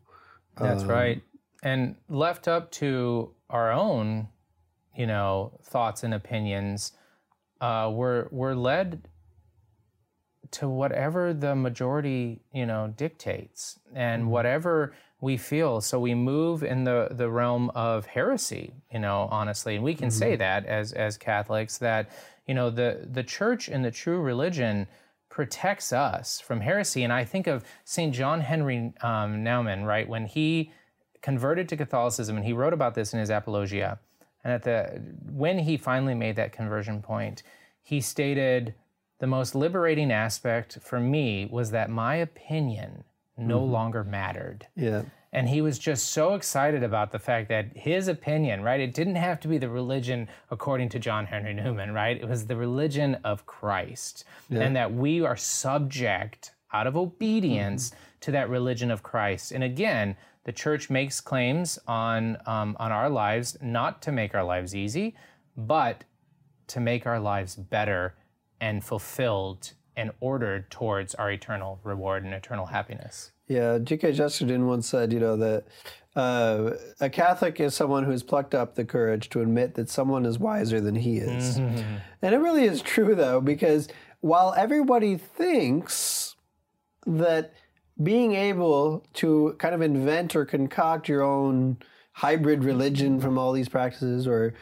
that's 0.60 0.84
Um, 0.84 0.90
right. 0.90 1.22
And 1.64 1.96
left 2.10 2.48
up 2.48 2.72
to 2.74 3.34
our 3.50 3.72
own, 3.72 4.30
you 4.96 5.08
know, 5.08 5.60
thoughts 5.64 6.04
and 6.04 6.14
opinions, 6.14 6.94
uh, 7.62 7.92
we're 7.94 8.28
we're 8.32 8.56
led 8.56 9.02
to 10.52 10.68
whatever 10.68 11.34
the 11.34 11.56
majority, 11.56 12.42
you 12.54 12.66
know, 12.66 12.94
dictates 12.96 13.80
and 13.94 14.24
Mm-hmm. 14.24 14.32
whatever 14.32 14.94
we 15.22 15.38
feel. 15.38 15.82
So 15.82 16.00
we 16.00 16.16
move 16.16 16.64
in 16.64 16.86
the 16.86 17.10
the 17.12 17.30
realm 17.30 17.70
of 17.72 18.06
heresy, 18.06 18.74
you 18.92 19.00
know, 19.00 19.28
honestly. 19.32 19.76
And 19.76 19.84
we 19.84 19.96
can 19.96 20.10
say 20.12 20.32
Mm-hmm. 20.34 20.40
that 20.40 20.66
as 20.66 20.94
as 20.94 21.18
Catholics 21.18 21.78
that, 21.80 22.10
you 22.48 22.54
know, 22.56 22.70
the 22.70 23.08
the 23.12 23.24
church 23.24 23.68
and 23.70 23.84
the 23.84 23.92
true 23.92 24.20
religion 24.22 24.88
protects 25.40 25.94
us 25.94 26.42
from 26.42 26.60
heresy. 26.60 27.02
And 27.06 27.14
I 27.14 27.24
think 27.24 27.48
of 27.48 27.64
St. 27.86 28.14
John 28.14 28.42
Henry 28.42 28.92
um, 29.00 29.42
Newman, 29.42 29.86
right, 29.86 30.06
when 30.06 30.26
he 30.26 30.74
converted 31.22 31.70
to 31.70 31.78
Catholicism, 31.78 32.36
and 32.36 32.46
he 32.46 32.52
wrote 32.52 32.74
about 32.74 32.94
this 32.94 33.14
in 33.14 33.22
his 33.22 33.30
Apologia. 33.30 34.00
And 34.44 34.52
at 34.52 34.64
the 34.64 35.02
when 35.32 35.60
he 35.60 35.78
finally 35.78 36.14
made 36.14 36.36
that 36.36 36.52
conversion 36.52 37.02
point, 37.02 37.44
he 37.82 38.02
stated 38.02 38.76
the 39.20 39.28
most 39.28 39.56
liberating 39.56 40.12
aspect 40.12 40.80
for 40.82 41.00
me 41.00 41.48
was 41.50 41.72
that 41.72 41.90
my 41.90 42.16
opinion 42.16 43.06
no 43.38 43.64
longer 43.64 44.04
mattered. 44.04 44.68
Yeah. 44.76 45.04
And 45.32 45.48
he 45.48 45.62
was 45.62 45.78
just 45.78 46.08
so 46.08 46.34
excited 46.34 46.82
about 46.82 47.12
the 47.12 47.20
fact 47.20 47.50
that 47.50 47.78
his 47.78 48.08
opinion, 48.08 48.64
right? 48.64 48.80
It 48.80 48.94
didn't 48.96 49.16
have 49.16 49.40
to 49.42 49.48
be 49.48 49.60
the 49.60 49.70
religion 49.70 50.28
according 50.50 50.90
to 50.90 51.00
John 51.00 51.28
Henry 51.28 51.54
Newman, 51.54 51.94
right? 51.94 52.18
It 52.18 52.28
was 52.28 52.48
the 52.48 52.56
religion 52.56 53.16
of 53.24 53.46
Christ. 53.46 54.24
And 54.64 54.76
that 54.76 54.92
we 54.92 55.22
are 55.22 55.38
subject 55.38 56.54
out 56.74 56.88
of 56.88 56.98
obedience 56.98 57.92
to 58.22 58.32
that 58.32 58.50
religion 58.50 58.90
of 58.90 59.04
Christ. 59.04 59.52
And 59.52 59.64
again, 59.64 60.16
the 60.46 60.52
church 60.52 60.90
makes 60.90 61.22
claims 61.22 61.78
on, 61.88 62.38
um, 62.48 62.76
on 62.80 62.92
our 62.92 63.10
lives 63.10 63.58
not 63.62 64.02
to 64.04 64.12
make 64.12 64.34
our 64.34 64.44
lives 64.44 64.76
easy, 64.76 65.16
but 65.56 66.06
to 66.68 66.80
make 66.80 67.06
our 67.06 67.20
lives 67.20 67.56
better 67.56 68.16
and 68.60 68.84
fulfilled 68.84 69.74
and 69.96 70.12
ordered 70.20 70.72
towards 70.72 71.14
our 71.16 71.32
eternal 71.32 71.80
reward 71.84 72.24
and 72.24 72.34
eternal 72.34 72.68
happiness. 72.68 73.32
Yeah, 73.50 73.80
G.K. 73.80 74.14
Chesterton 74.14 74.68
once 74.68 74.88
said, 74.88 75.12
you 75.12 75.20
know, 75.20 75.36
that 75.38 75.66
uh, 76.16 76.72
a 77.02 77.10
Catholic 77.10 77.60
is 77.60 77.74
someone 77.74 78.04
who's 78.06 78.22
plucked 78.24 78.54
up 78.54 78.76
the 78.76 78.86
courage 78.86 79.28
to 79.30 79.42
admit 79.42 79.74
that 79.74 79.90
someone 79.90 80.26
is 80.26 80.38
wiser 80.40 80.80
than 80.80 80.96
he 80.96 81.18
is. 81.18 81.58
And 81.58 82.00
it 82.36 82.38
really 82.38 82.66
is 82.66 82.82
true, 82.82 83.16
though, 83.16 83.42
because 83.42 83.88
while 84.22 84.54
everybody 84.56 85.18
thinks 85.18 86.36
that 87.08 87.54
being 88.02 88.34
able 88.36 89.04
to 89.16 89.56
kind 89.58 89.74
of 89.76 89.82
invent 89.82 90.36
or 90.36 90.46
concoct 90.46 91.10
your 91.10 91.22
own 91.24 91.78
hybrid 92.14 92.64
religion 92.64 93.20
from 93.20 93.38
all 93.38 93.52
these 93.52 93.68
practices 93.70 94.28
or 94.28 94.54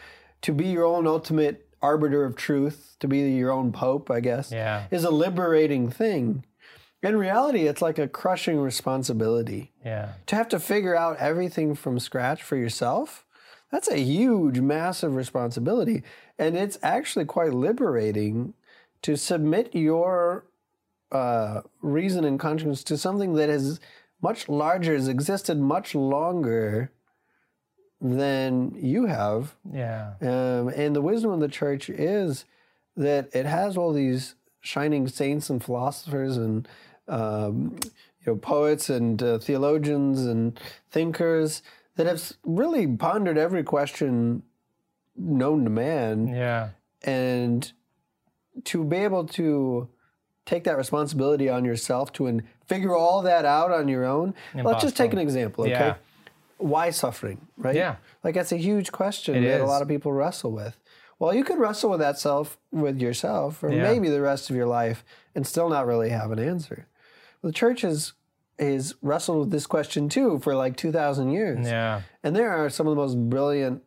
to 0.44 0.54
be 0.54 0.68
your 0.68 0.86
own 0.86 1.06
ultimate 1.08 1.68
arbiter 1.82 2.24
of 2.24 2.36
truth, 2.36 2.96
to 3.00 3.08
be 3.08 3.20
your 3.32 3.52
own 3.52 3.72
pope, 3.72 4.10
I 4.10 4.22
guess, 4.22 4.52
Yeah. 4.52 4.86
is 4.92 5.04
a 5.04 5.12
liberating 5.12 5.90
thing. 5.90 6.46
In 7.04 7.16
reality, 7.16 7.68
it's 7.68 7.82
like 7.82 8.00
a 8.00 8.08
crushing 8.08 8.60
responsibility. 8.60 9.72
Yeah. 9.86 10.14
To 10.28 10.36
have 10.36 10.50
to 10.50 10.60
figure 10.60 10.96
out 10.96 11.18
everything 11.18 11.76
from 11.76 12.00
scratch 12.00 12.42
for 12.42 12.56
yourself, 12.56 13.26
that's 13.72 13.90
a 13.90 14.00
huge, 14.00 14.60
massive 14.60 15.16
responsibility. 15.16 16.04
And 16.40 16.58
it's 16.58 16.80
actually 16.82 17.26
quite 17.26 17.54
liberating 17.54 18.54
to 19.04 19.16
submit 19.16 19.76
your 19.76 20.46
uh, 21.12 21.62
reason 21.82 22.24
and 22.24 22.40
conscience 22.40 22.84
to 22.86 22.98
something 22.98 23.34
that 23.34 23.50
is 23.50 23.80
much 24.22 24.50
larger, 24.50 24.94
has 24.94 25.08
existed 25.08 25.60
much 25.60 25.94
longer 25.94 26.92
than 28.02 28.74
you 28.76 29.06
have. 29.06 29.56
Yeah. 29.72 30.14
Um, 30.22 30.70
and 30.70 30.96
the 30.96 31.02
wisdom 31.02 31.32
of 31.32 31.40
the 31.40 31.48
church 31.48 31.90
is 31.90 32.46
that 32.96 33.30
it 33.34 33.46
has 33.46 33.78
all 33.78 33.94
these 33.94 34.36
shining 34.60 35.08
saints 35.08 35.50
and 35.50 35.64
philosophers 35.64 36.38
and 36.38 36.68
um, 37.08 37.78
you 38.22 38.34
know 38.34 38.36
poets 38.36 38.90
and 38.90 39.22
uh, 39.24 39.38
theologians 39.40 40.26
and 40.26 40.60
thinkers 40.92 41.62
that 41.96 42.06
have 42.08 42.32
really 42.44 42.86
pondered 42.88 43.38
every 43.38 43.64
question 43.64 44.44
known 45.16 45.64
to 45.64 45.70
man 45.70 46.28
Yeah. 46.28 46.70
and 47.04 47.72
to 48.66 48.84
be 48.84 48.98
able 48.98 49.26
to 49.28 49.88
take 50.46 50.64
that 50.66 50.78
responsibility 50.78 51.50
on 51.50 51.66
yourself 51.66 52.12
to 52.14 52.26
and 52.28 52.44
figure 52.66 52.96
all 52.96 53.22
that 53.24 53.46
out 53.46 53.72
on 53.72 53.88
your 53.88 54.06
own 54.06 54.34
let's 54.54 54.84
just 54.84 54.96
take 54.98 55.14
an 55.14 55.20
example 55.20 55.64
okay 55.64 55.72
Yeah. 55.74 55.96
why 56.58 56.90
suffering 56.92 57.48
right 57.58 57.76
Yeah. 57.76 57.96
like 58.24 58.36
that's 58.36 58.52
a 58.52 58.58
huge 58.58 58.92
question 58.92 59.36
It 59.36 59.48
that 59.48 59.62
a 59.62 59.66
lot 59.66 59.82
of 59.82 59.88
people 59.88 60.12
wrestle 60.14 60.52
with 60.52 60.78
well 61.20 61.34
you 61.34 61.44
could 61.44 61.58
wrestle 61.60 61.90
with 61.90 62.00
that 62.00 62.18
self 62.20 62.58
with 62.72 63.02
yourself 63.02 63.62
or 63.64 63.72
Yeah. 63.72 63.84
maybe 63.84 64.10
the 64.10 64.22
rest 64.22 64.50
of 64.50 64.56
your 64.56 64.68
life 64.68 65.04
and 65.36 65.46
still 65.46 65.70
not 65.70 65.86
really 65.88 66.10
have 66.10 66.32
an 66.32 66.40
answer 66.40 66.88
the 67.44 67.52
church 67.52 67.82
has 67.82 68.14
is 68.60 68.96
wrestled 69.04 69.40
with 69.40 69.52
this 69.52 69.68
question 69.68 70.10
too 70.10 70.40
for 70.40 70.56
like 70.56 70.76
2000 70.76 71.30
years 71.32 71.68
Yeah. 71.68 72.02
and 72.24 72.36
there 72.36 72.50
are 72.52 72.70
some 72.70 72.88
of 72.88 72.96
the 72.96 73.02
most 73.02 73.30
brilliant 73.30 73.84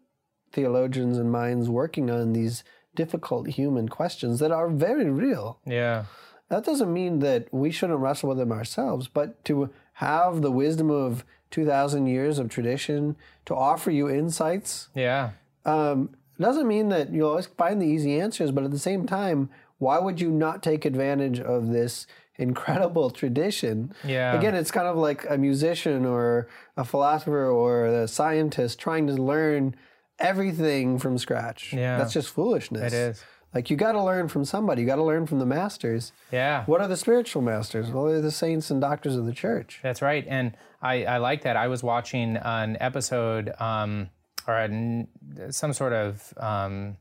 theologians 0.52 1.18
and 1.18 1.30
minds 1.30 1.68
working 1.68 2.10
on 2.10 2.32
these 2.32 2.62
difficult 2.94 3.48
human 3.48 3.88
questions 3.88 4.38
that 4.40 4.50
are 4.52 4.68
very 4.68 5.08
real. 5.10 5.58
Yeah. 5.64 6.04
That 6.48 6.64
doesn't 6.64 6.92
mean 6.92 7.20
that 7.20 7.46
we 7.52 7.70
shouldn't 7.70 8.00
wrestle 8.00 8.28
with 8.28 8.38
them 8.38 8.50
ourselves, 8.52 9.06
but 9.06 9.44
to 9.44 9.70
have 9.94 10.42
the 10.42 10.50
wisdom 10.50 10.90
of 10.90 11.24
2,000 11.52 12.06
years 12.06 12.38
of 12.38 12.48
tradition 12.48 13.16
to 13.46 13.54
offer 13.54 13.90
you 13.90 14.08
insights 14.10 14.88
Yeah. 14.94 15.30
um, 15.64 16.10
doesn't 16.40 16.66
mean 16.66 16.88
that 16.88 17.10
you'll 17.12 17.28
always 17.30 17.46
find 17.46 17.80
the 17.82 17.86
easy 17.86 18.18
answers, 18.20 18.50
but 18.50 18.64
at 18.64 18.70
the 18.70 18.78
same 18.78 19.06
time, 19.06 19.50
why 19.78 19.98
would 19.98 20.20
you 20.20 20.30
not 20.30 20.62
take 20.62 20.84
advantage 20.84 21.38
of 21.40 21.68
this 21.68 22.06
incredible 22.40 23.11
tradition? 23.11 23.92
Yeah. 24.05 24.37
Again, 24.37 24.55
it's 24.55 24.70
kind 24.70 24.87
of 24.87 24.96
like 24.96 25.26
a 25.29 25.37
musician 25.37 26.05
or 26.05 26.48
a 26.76 26.85
philosopher 26.85 27.46
or 27.46 27.87
a 27.87 28.09
scientist 28.09 28.79
trying 28.79 29.07
to 29.07 29.14
learn 29.14 29.76
everything 30.18 30.98
from 30.98 31.18
scratch. 31.18 31.72
Yeah. 31.72 31.98
That's 31.98 32.12
just 32.12 32.31
foolishness. 32.31 32.92
It 32.92 32.96
is. 32.96 33.24
Like 33.55 33.68
you 33.68 33.76
got 33.76 33.92
to 33.92 34.03
learn 34.03 34.29
from 34.29 34.44
somebody. 34.44 34.83
You 34.83 34.87
got 34.87 34.96
to 34.96 35.03
learn 35.03 35.26
from 35.26 35.40
the 35.40 35.46
masters. 35.46 36.12
Yeah. 36.31 36.64
What 36.66 36.81
are 36.81 36.87
the 36.87 36.96
spiritual 36.96 37.42
masters? 37.42 37.90
Well, 37.90 38.05
they're 38.05 38.20
the 38.20 38.31
saints 38.31 38.70
and 38.70 38.81
doctors 38.81 39.16
of 39.16 39.26
the 39.26 39.33
church. 39.33 39.81
That's 39.83 40.03
right, 40.03 40.24
and 40.29 40.57
I, 40.81 41.05
I 41.05 41.18
like 41.18 41.42
that. 41.42 41.57
I 41.57 41.66
was 41.66 41.83
watching 41.83 42.37
an 42.37 42.76
episode 42.81 43.53
um, 43.59 44.11
or 44.46 44.55
a 44.57 45.07
some 45.50 45.72
sort 45.72 45.92
of 45.92 46.33
um, 46.37 46.96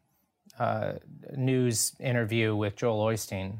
uh, 0.60 0.94
news 1.38 1.94
interview 2.00 2.56
with 2.56 2.76
Joel 2.76 3.06
Osteen, 3.06 3.60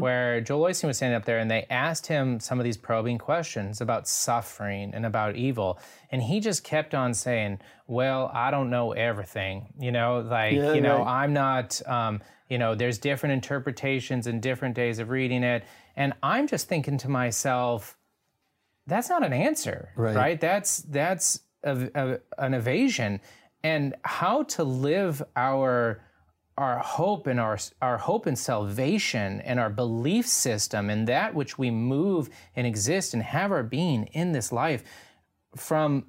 where 0.00 0.40
Joel 0.40 0.68
Osteen 0.70 0.88
was 0.88 0.96
standing 0.96 1.16
up 1.16 1.24
there, 1.24 1.38
and 1.38 1.50
they 1.50 1.64
asked 1.70 2.06
him 2.08 2.40
some 2.40 2.58
of 2.58 2.64
these 2.64 2.76
probing 2.76 3.18
questions 3.18 3.80
about 3.80 4.08
suffering 4.08 4.92
and 4.92 5.06
about 5.06 5.36
evil, 5.36 5.78
and 6.10 6.22
he 6.22 6.40
just 6.40 6.64
kept 6.64 6.94
on 6.94 7.14
saying, 7.14 7.60
"Well, 7.86 8.30
I 8.34 8.50
don't 8.50 8.68
know 8.70 8.92
everything, 8.92 9.72
you 9.78 9.92
know, 9.92 10.20
like 10.20 10.54
Yeah, 10.54 10.72
you 10.74 10.80
know, 10.80 10.98
right. 10.98 11.22
I'm 11.24 11.32
not." 11.32 11.80
Um, 11.86 12.20
you 12.48 12.58
know, 12.58 12.74
there's 12.74 12.98
different 12.98 13.32
interpretations 13.34 14.26
and 14.26 14.42
different 14.42 14.74
days 14.74 14.98
of 14.98 15.08
reading 15.10 15.44
it, 15.44 15.62
and 15.94 16.12
I'm 16.20 16.48
just 16.48 16.68
thinking 16.68 16.98
to 16.98 17.08
myself 17.08 17.96
that's 18.88 19.08
not 19.08 19.24
an 19.24 19.32
answer 19.32 19.90
Right. 19.94 20.16
right, 20.16 20.40
that's 20.40 20.78
that's 20.78 21.40
a, 21.62 21.88
a- 21.94 22.18
an 22.44 22.54
evasion 22.54 23.20
and 23.62 23.94
how 24.02 24.42
to 24.44 24.64
live 24.64 25.22
our 25.36 26.02
our 26.60 26.78
hope 26.78 27.26
and 27.26 27.40
our 27.40 27.58
our 27.80 27.96
hope 27.96 28.26
and 28.26 28.38
salvation 28.38 29.40
and 29.40 29.58
our 29.58 29.70
belief 29.70 30.26
system 30.26 30.90
and 30.90 31.08
that 31.08 31.34
which 31.34 31.58
we 31.58 31.70
move 31.70 32.28
and 32.54 32.66
exist 32.66 33.14
and 33.14 33.22
have 33.22 33.50
our 33.50 33.62
being 33.62 34.04
in 34.12 34.32
this 34.32 34.52
life 34.52 34.84
from 35.56 36.04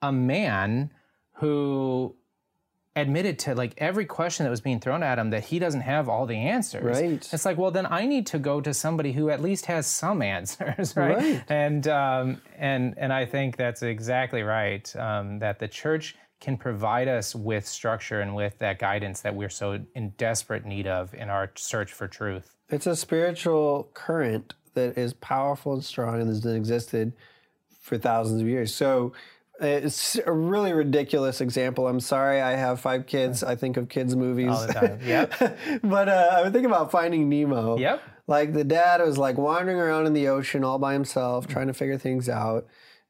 a 0.00 0.12
man 0.12 0.90
who 1.38 2.14
admitted 2.96 3.40
to 3.40 3.54
like 3.56 3.74
every 3.78 4.04
question 4.04 4.44
that 4.44 4.50
was 4.50 4.60
being 4.60 4.78
thrown 4.78 5.02
at 5.02 5.18
him 5.18 5.30
that 5.30 5.44
he 5.44 5.58
doesn't 5.58 5.80
have 5.80 6.08
all 6.08 6.26
the 6.26 6.36
answers. 6.36 7.00
Right. 7.00 7.28
It's 7.32 7.44
like, 7.44 7.58
well, 7.58 7.72
then 7.72 7.86
I 7.86 8.06
need 8.06 8.26
to 8.28 8.38
go 8.38 8.60
to 8.60 8.72
somebody 8.72 9.10
who 9.12 9.28
at 9.30 9.42
least 9.42 9.66
has 9.66 9.88
some 9.88 10.22
answers, 10.36 10.96
right? 10.96 11.16
Right. 11.16 11.44
And 11.48 11.88
um, 11.88 12.40
and 12.56 12.94
and 12.96 13.12
I 13.12 13.26
think 13.26 13.56
that's 13.56 13.82
exactly 13.82 14.42
right. 14.42 14.94
Um, 14.94 15.40
that 15.40 15.58
the 15.58 15.66
church 15.66 16.14
can 16.40 16.56
provide 16.56 17.08
us 17.08 17.34
with 17.34 17.66
structure 17.66 18.20
and 18.20 18.34
with 18.34 18.58
that 18.58 18.78
guidance 18.78 19.20
that 19.22 19.34
we're 19.34 19.48
so 19.50 19.80
in 19.94 20.10
desperate 20.10 20.64
need 20.64 20.86
of 20.86 21.14
in 21.14 21.30
our 21.30 21.50
search 21.54 21.92
for 21.92 22.06
truth. 22.06 22.54
It's 22.68 22.86
a 22.86 22.96
spiritual 22.96 23.88
current 23.94 24.54
that 24.74 24.98
is 24.98 25.14
powerful 25.14 25.72
and 25.72 25.84
strong 25.84 26.20
and 26.20 26.28
has 26.28 26.44
existed 26.44 27.12
for 27.80 27.98
thousands 27.98 28.42
of 28.42 28.48
years. 28.48 28.74
So 28.74 29.12
it's 29.60 30.18
a 30.26 30.32
really 30.32 30.72
ridiculous 30.72 31.40
example. 31.40 31.86
I'm 31.86 32.00
sorry, 32.00 32.40
I 32.40 32.52
have 32.52 32.80
five 32.80 33.06
kids. 33.06 33.44
I 33.44 33.54
think 33.54 33.76
of 33.76 33.88
kids' 33.88 34.16
movies 34.16 34.50
All 34.50 34.66
the 34.66 34.72
time. 34.72 34.98
Yep. 35.04 35.32
but 35.82 36.08
uh, 36.08 36.30
I 36.32 36.42
would 36.42 36.52
think 36.52 36.66
about 36.66 36.90
Finding 36.90 37.28
Nemo. 37.28 37.78
Yep. 37.78 38.02
Like 38.26 38.52
the 38.52 38.64
dad 38.64 39.00
was 39.00 39.18
like 39.18 39.36
wandering 39.38 39.78
around 39.78 40.06
in 40.06 40.12
the 40.12 40.28
ocean 40.28 40.64
all 40.64 40.78
by 40.78 40.94
himself, 40.94 41.46
trying 41.46 41.66
to 41.68 41.74
figure 41.74 41.98
things 41.98 42.28
out, 42.28 42.66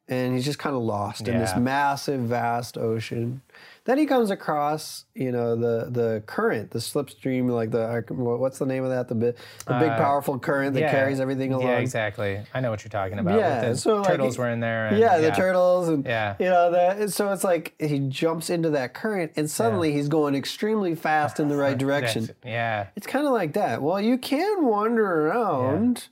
and 0.08 0.34
he's 0.34 0.44
just 0.44 0.58
kind 0.58 0.76
of 0.76 0.82
lost 0.82 1.28
in 1.28 1.38
this 1.38 1.56
massive, 1.56 2.20
vast 2.20 2.76
ocean. 2.76 3.40
Then 3.84 3.98
he 3.98 4.06
comes 4.06 4.30
across, 4.30 5.04
you 5.14 5.30
know, 5.30 5.56
the 5.56 5.90
the 5.90 6.22
current, 6.26 6.70
the 6.70 6.78
slipstream, 6.78 7.50
like 7.50 7.70
the 7.70 8.02
what's 8.10 8.58
the 8.58 8.64
name 8.64 8.82
of 8.82 8.88
that? 8.90 9.08
The 9.08 9.14
big, 9.14 9.36
the 9.66 9.78
big 9.78 9.90
powerful 9.90 10.38
current 10.38 10.72
that 10.74 10.80
Uh, 10.82 10.86
Yeah. 10.86 10.90
carries 10.90 11.20
everything 11.20 11.52
along. 11.52 11.68
Yeah, 11.68 11.78
exactly. 11.78 12.40
I 12.54 12.60
know 12.60 12.70
what 12.70 12.82
you're 12.82 12.88
talking 12.88 13.18
about. 13.18 13.38
Yeah, 13.38 13.68
the 13.68 13.76
so, 13.76 13.96
like, 13.98 14.06
turtles 14.06 14.38
were 14.38 14.48
in 14.48 14.60
there. 14.60 14.86
And, 14.86 14.98
yeah, 14.98 15.18
the 15.18 15.30
turtles 15.32 15.88
and 15.90 16.02
Yeah. 16.04 16.34
you 16.38 16.46
know 16.46 16.70
that. 16.70 17.10
So 17.10 17.30
it's 17.30 17.44
like 17.44 17.74
he 17.78 17.98
jumps 17.98 18.48
into 18.48 18.70
that 18.70 18.94
current, 18.94 19.32
and 19.36 19.50
suddenly 19.50 19.92
he's 19.92 20.08
going 20.08 20.34
extremely 20.34 20.94
fast 20.94 21.38
in 21.38 21.48
the 21.48 21.56
right 21.56 21.76
direction. 21.84 22.30
Yeah. 22.42 22.86
It's 22.96 23.06
kind 23.06 23.26
of 23.26 23.32
like 23.34 23.52
that. 23.52 23.82
Well, 23.82 24.00
you 24.00 24.16
can 24.16 24.64
wander 24.64 25.26
around 25.28 26.08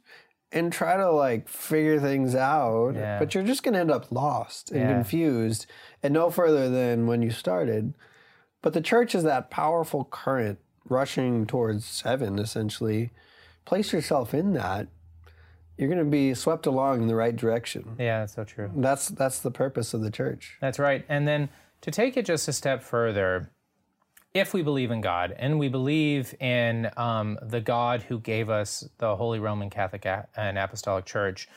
and 0.53 0.73
try 0.73 0.97
to 0.97 1.11
like 1.11 1.49
figure 1.49 1.99
things 1.99 2.35
out, 2.35 2.95
Yeah. 2.95 3.19
but 3.19 3.35
you're 3.35 3.45
just 3.45 3.62
going 3.62 3.75
to 3.75 3.81
end 3.81 3.91
up 3.91 4.12
lost 4.12 4.71
and 4.71 4.81
Yeah. 4.81 4.93
confused 4.95 5.67
and 6.03 6.12
no 6.15 6.31
further 6.31 6.69
than 6.69 7.07
when 7.07 7.23
you 7.23 7.31
started. 7.31 7.95
But 8.61 8.75
the 8.75 8.81
church 8.81 9.15
is 9.15 9.25
that 9.25 9.51
powerful 9.51 10.05
current 10.05 10.59
rushing 10.88 11.47
towards 11.47 12.03
heaven, 12.03 12.38
essentially. 12.38 13.11
Place 13.65 13.93
yourself 13.93 14.35
in 14.35 14.53
that. 14.55 14.88
you're 15.79 15.88
going 15.88 15.99
to 15.99 16.05
be 16.05 16.35
swept 16.35 16.67
along 16.67 17.01
in 17.03 17.09
the 17.09 17.15
right 17.17 17.35
direction. 17.35 17.97
Yeah, 17.99 18.21
that's 18.21 18.35
so 18.35 18.45
true. 18.45 18.71
That's 18.77 19.09
that's 19.09 19.41
the 19.41 19.51
purpose 19.51 19.95
of 19.95 20.03
the 20.03 20.11
church. 20.11 20.59
That's 20.61 20.79
right. 20.79 21.05
And 21.09 21.27
then 21.27 21.49
to 21.81 21.91
take 21.91 22.17
it 22.17 22.27
just 22.27 22.47
a 22.47 22.53
step 22.53 22.83
further, 22.85 23.51
if 24.35 24.55
we 24.55 24.62
believe 24.62 24.90
in 24.90 25.01
God 25.01 25.35
and 25.37 25.59
we 25.59 25.68
believe 25.68 26.35
in 26.40 26.90
um, 26.97 27.38
the 27.42 27.61
God 27.61 28.03
who 28.03 28.18
gave 28.18 28.49
us 28.49 28.88
the 28.99 29.16
Holy 29.16 29.38
Roman 29.38 29.68
Catholic 29.68 30.07
and 30.37 30.59
Apostolic 30.59 31.05
Church, 31.05 31.49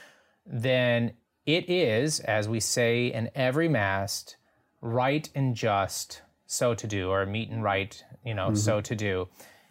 then 0.46 1.14
it 1.46 1.70
is, 1.70 2.20
as 2.22 2.50
we 2.50 2.60
say 2.60 3.08
in 3.08 3.30
every 3.36 3.70
Mass, 3.70 4.36
right 4.82 5.30
and 5.36 5.56
just 5.56 6.22
so 6.48 6.74
to 6.76 6.88
do, 6.88 7.10
or 7.10 7.26
meet 7.26 7.50
and 7.50 7.64
right, 7.64 8.04
you 8.26 8.34
know, 8.34 8.48
mm-hmm. 8.48 8.56
so 8.56 8.82
to 8.82 8.96
do. 8.96 9.28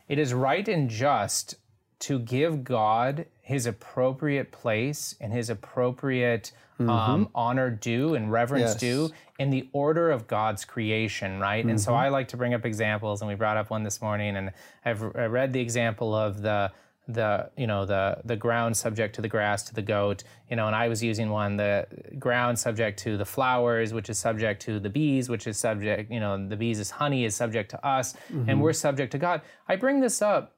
It 0.08 0.18
is 0.18 0.34
right 0.34 0.66
and 0.66 0.88
just 0.88 1.56
to 2.00 2.18
give 2.18 2.64
God 2.64 3.26
his 3.40 3.66
appropriate 3.66 4.50
place 4.50 5.14
and 5.20 5.32
his 5.32 5.50
appropriate 5.50 6.52
mm-hmm. 6.78 6.90
um, 6.90 7.28
honor 7.34 7.70
due 7.70 8.14
and 8.14 8.30
reverence 8.30 8.72
yes. 8.72 8.76
due 8.76 9.10
in 9.38 9.50
the 9.50 9.68
order 9.72 10.10
of 10.10 10.26
God's 10.26 10.64
creation, 10.64 11.40
right? 11.40 11.60
Mm-hmm. 11.60 11.70
And 11.70 11.80
so 11.80 11.92
mm-hmm. 11.92 12.00
I 12.00 12.08
like 12.08 12.28
to 12.28 12.36
bring 12.36 12.54
up 12.54 12.64
examples, 12.64 13.20
and 13.20 13.28
we 13.28 13.34
brought 13.34 13.56
up 13.56 13.70
one 13.70 13.82
this 13.82 14.00
morning, 14.00 14.36
and 14.36 14.52
I've 14.84 15.02
read 15.02 15.52
the 15.52 15.60
example 15.60 16.14
of 16.14 16.42
the 16.42 16.72
the 17.06 17.50
you 17.56 17.66
know 17.66 17.84
the 17.84 18.16
the 18.24 18.36
ground 18.36 18.74
subject 18.76 19.14
to 19.14 19.20
the 19.20 19.28
grass 19.28 19.62
to 19.62 19.74
the 19.74 19.82
goat 19.82 20.24
you 20.48 20.56
know 20.56 20.66
and 20.66 20.74
i 20.74 20.88
was 20.88 21.02
using 21.02 21.28
one 21.28 21.54
the 21.58 21.86
ground 22.18 22.58
subject 22.58 22.98
to 22.98 23.18
the 23.18 23.26
flowers 23.26 23.92
which 23.92 24.08
is 24.08 24.16
subject 24.16 24.62
to 24.62 24.80
the 24.80 24.88
bees 24.88 25.28
which 25.28 25.46
is 25.46 25.58
subject 25.58 26.10
you 26.10 26.18
know 26.18 26.48
the 26.48 26.56
bees 26.56 26.78
is 26.78 26.90
honey 26.90 27.26
is 27.26 27.36
subject 27.36 27.70
to 27.70 27.86
us 27.86 28.14
mm-hmm. 28.32 28.48
and 28.48 28.58
we're 28.58 28.72
subject 28.72 29.12
to 29.12 29.18
god 29.18 29.42
i 29.68 29.76
bring 29.76 30.00
this 30.00 30.22
up 30.22 30.56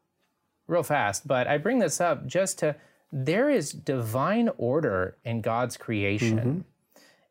real 0.69 0.85
fast 0.85 1.27
but 1.27 1.49
i 1.49 1.59
bring 1.59 1.81
this 1.81 2.01
up 2.01 2.25
just 2.29 2.61
to 2.61 2.77
there 3.25 3.49
is 3.49 3.73
divine 3.73 4.51
order 4.59 5.17
in 5.25 5.41
god's 5.41 5.77
creation 5.77 6.39
mm-hmm. 6.39 6.61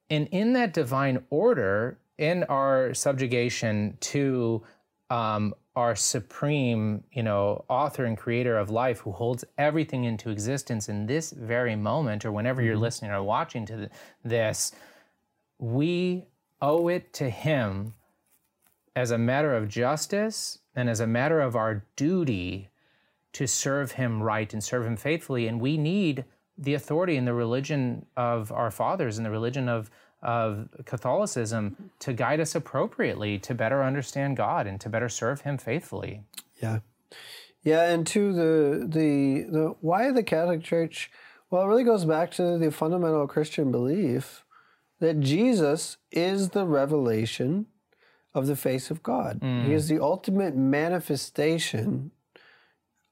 and 0.10 0.28
in 0.32 0.54
that 0.54 0.74
divine 0.74 1.24
order 1.30 1.98
in 2.17 2.43
our 2.45 2.93
subjugation 2.93 3.98
to 4.00 4.63
um, 5.10 5.54
our 5.76 5.95
supreme, 5.95 7.04
you 7.12 7.21
know, 7.21 7.65
author 7.67 8.06
and 8.06 8.17
creator 8.17 8.58
of 8.58 8.69
life 8.69 9.00
who 9.00 9.12
holds 9.12 9.43
everything 9.58 10.06
into 10.06 10.30
existence 10.30 10.88
in 10.88 11.06
this 11.06 11.32
very 11.32 11.76
moment 11.76 12.26
or 12.26 12.32
whenever 12.32 12.62
you're 12.62 12.76
mm-hmm. 12.76 12.84
listening 12.84 13.12
or 13.12 13.21
watching 13.21 13.65
to 13.65 13.89
this, 14.24 14.71
we 15.60 16.26
owe 16.62 16.88
it 16.88 17.12
to 17.13 17.30
him 17.30 17.93
as 18.95 19.12
a 19.12 19.17
matter 19.17 19.54
of 19.54 19.67
justice 19.67 20.60
and 20.74 20.89
as 20.89 21.02
a 21.02 21.08
matter 21.08 21.41
of 21.41 21.56
our 21.56 21.84
duty 21.98 22.69
to 23.36 23.45
serve 23.45 23.91
him 23.91 24.24
right 24.24 24.54
and 24.54 24.63
serve 24.63 24.86
him 24.86 24.95
faithfully. 24.95 25.48
And 25.48 25.60
we 25.60 25.78
need 25.78 26.24
the 26.58 26.74
authority 26.74 27.17
and 27.17 27.28
the 27.28 27.34
religion 27.34 28.06
of 28.15 28.50
our 28.54 28.71
fathers 28.71 29.17
and 29.17 29.26
the 29.26 29.32
religion 29.32 29.67
of 29.67 29.91
of 30.21 30.69
Catholicism 30.86 31.91
to 32.00 32.13
guide 32.13 32.39
us 32.39 32.56
appropriately 32.56 33.38
to 33.39 33.54
better 33.54 33.84
understand 33.84 34.38
God 34.38 34.65
and 34.65 34.80
to 34.82 34.89
better 34.89 35.10
serve 35.10 35.41
Him 35.41 35.58
faithfully. 35.58 36.21
Yeah, 36.62 36.80
yeah, 37.62 37.89
and 37.89 38.08
to 38.08 38.34
the 38.34 38.88
the 38.88 39.43
the 39.52 39.76
why 39.82 40.12
the 40.12 40.24
Catholic 40.24 40.63
Church. 40.63 41.12
Well, 41.52 41.63
it 41.63 41.67
really 41.67 41.84
goes 41.84 42.06
back 42.06 42.32
to 42.32 42.58
the 42.58 42.71
fundamental 42.71 43.28
Christian 43.28 43.71
belief 43.71 44.45
that 45.00 45.19
Jesus 45.19 45.98
is 46.10 46.50
the 46.50 46.65
revelation 46.65 47.67
of 48.34 48.48
the 48.48 48.56
face 48.56 48.89
of 48.89 49.04
God. 49.04 49.41
Mm. 49.41 49.65
He 49.65 49.74
is 49.74 49.88
the 49.88 50.02
ultimate 50.02 50.56
manifestation 50.56 52.12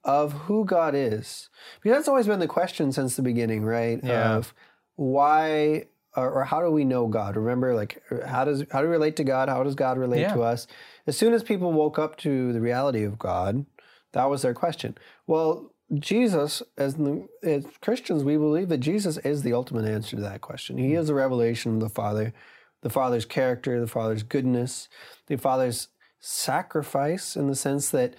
of 0.04 0.34
who 0.34 0.66
God 0.66 0.96
is. 0.96 1.50
Because 1.82 1.98
that's 1.98 2.08
always 2.08 2.28
been 2.28 2.40
the 2.40 2.48
question 2.48 2.92
since 2.92 3.16
the 3.16 3.22
beginning, 3.22 3.64
right? 3.64 4.00
Yeah. 4.04 4.36
Of 4.36 4.54
why 4.96 5.86
or, 6.16 6.30
or, 6.30 6.44
how 6.44 6.62
do 6.62 6.70
we 6.70 6.86
know 6.86 7.08
God? 7.08 7.36
Remember, 7.36 7.74
like 7.74 8.02
how 8.28 8.46
does 8.46 8.64
how 8.72 8.82
do 8.82 8.88
we 8.88 8.94
relate 8.94 9.16
to 9.16 9.24
God? 9.24 9.50
How 9.50 9.64
does 9.64 9.76
God 9.76 9.98
relate 9.98 10.22
yeah. 10.22 10.34
to 10.34 10.44
us? 10.44 10.68
As 11.08 11.18
soon 11.18 11.34
as 11.34 11.44
people 11.44 11.74
woke 11.74 11.98
up 11.98 12.18
to 12.18 12.54
the 12.54 12.62
reality 12.62 13.04
of 13.04 13.18
God, 13.18 13.66
that 14.12 14.30
was 14.30 14.44
their 14.44 14.54
question. 14.54 14.96
Well, 15.26 15.74
Jesus, 16.00 16.64
as, 16.78 16.98
as 17.44 17.66
Christians, 17.82 18.24
we 18.24 18.38
believe 18.38 18.70
that 18.70 18.80
Jesus 18.80 19.18
is 19.20 19.44
the 19.44 19.54
ultimate 19.54 19.86
answer 19.86 20.16
to 20.16 20.22
that 20.22 20.42
question. 20.42 20.78
He 20.78 20.92
hmm. 20.92 20.98
is 20.98 21.08
the 21.08 21.14
revelation 21.14 21.76
of 21.76 21.80
the 21.80 21.90
Father, 21.90 22.34
the 22.82 22.90
Father's 22.90 23.26
character, 23.26 23.80
the 23.80 23.88
Father's 23.88 24.24
goodness, 24.24 24.88
the 25.28 25.38
Father's 25.38 25.90
sacrifice, 26.20 27.36
in 27.36 27.48
the 27.48 27.56
sense 27.56 27.90
that 27.90 28.16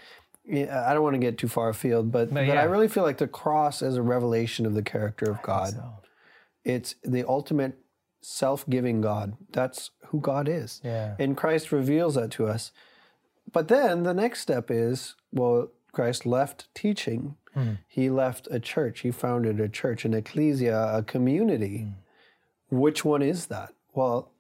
I 0.51 0.93
don't 0.93 1.03
want 1.03 1.15
to 1.15 1.21
get 1.21 1.39
too 1.39 1.49
far 1.49 1.71
afield, 1.71 2.13
but, 2.13 2.33
but, 2.33 2.41
yeah. 2.41 2.49
but 2.49 2.59
I 2.59 2.65
really 2.65 2.89
feel 2.89 3.03
like 3.03 3.19
the 3.19 3.29
cross 3.29 3.81
is 3.81 3.97
a 3.97 4.03
revelation 4.03 4.67
of 4.67 4.75
the 4.75 4.83
character 4.83 5.31
of 5.31 5.41
God. 5.43 5.71
So. 5.71 5.93
It's 6.65 6.95
the 7.03 7.27
ultimate 7.27 7.79
self 8.21 8.69
giving 8.69 9.01
God. 9.01 9.37
That's 9.53 9.91
who 10.09 10.21
God 10.21 10.49
is. 10.49 10.81
Yeah. 10.85 11.15
And 11.19 11.37
Christ 11.37 11.73
reveals 11.73 12.15
that 12.17 12.31
to 12.33 12.47
us. 12.47 12.73
But 13.53 13.69
then 13.69 14.03
the 14.03 14.15
next 14.15 14.41
step 14.41 14.71
is 14.71 15.15
well, 15.33 15.69
Christ 15.93 16.27
left 16.27 16.69
teaching. 16.75 17.37
Mm. 17.57 17.79
He 17.87 18.11
left 18.11 18.49
a 18.51 18.59
church. 18.59 19.01
He 19.01 19.11
founded 19.11 19.61
a 19.61 19.69
church, 19.69 20.05
an 20.05 20.13
ecclesia, 20.13 20.97
a 20.97 21.03
community. 21.03 21.87
Mm. 21.87 21.95
Which 22.71 23.05
one 23.05 23.23
is 23.23 23.47
that? 23.47 23.73
Well, 23.95 24.33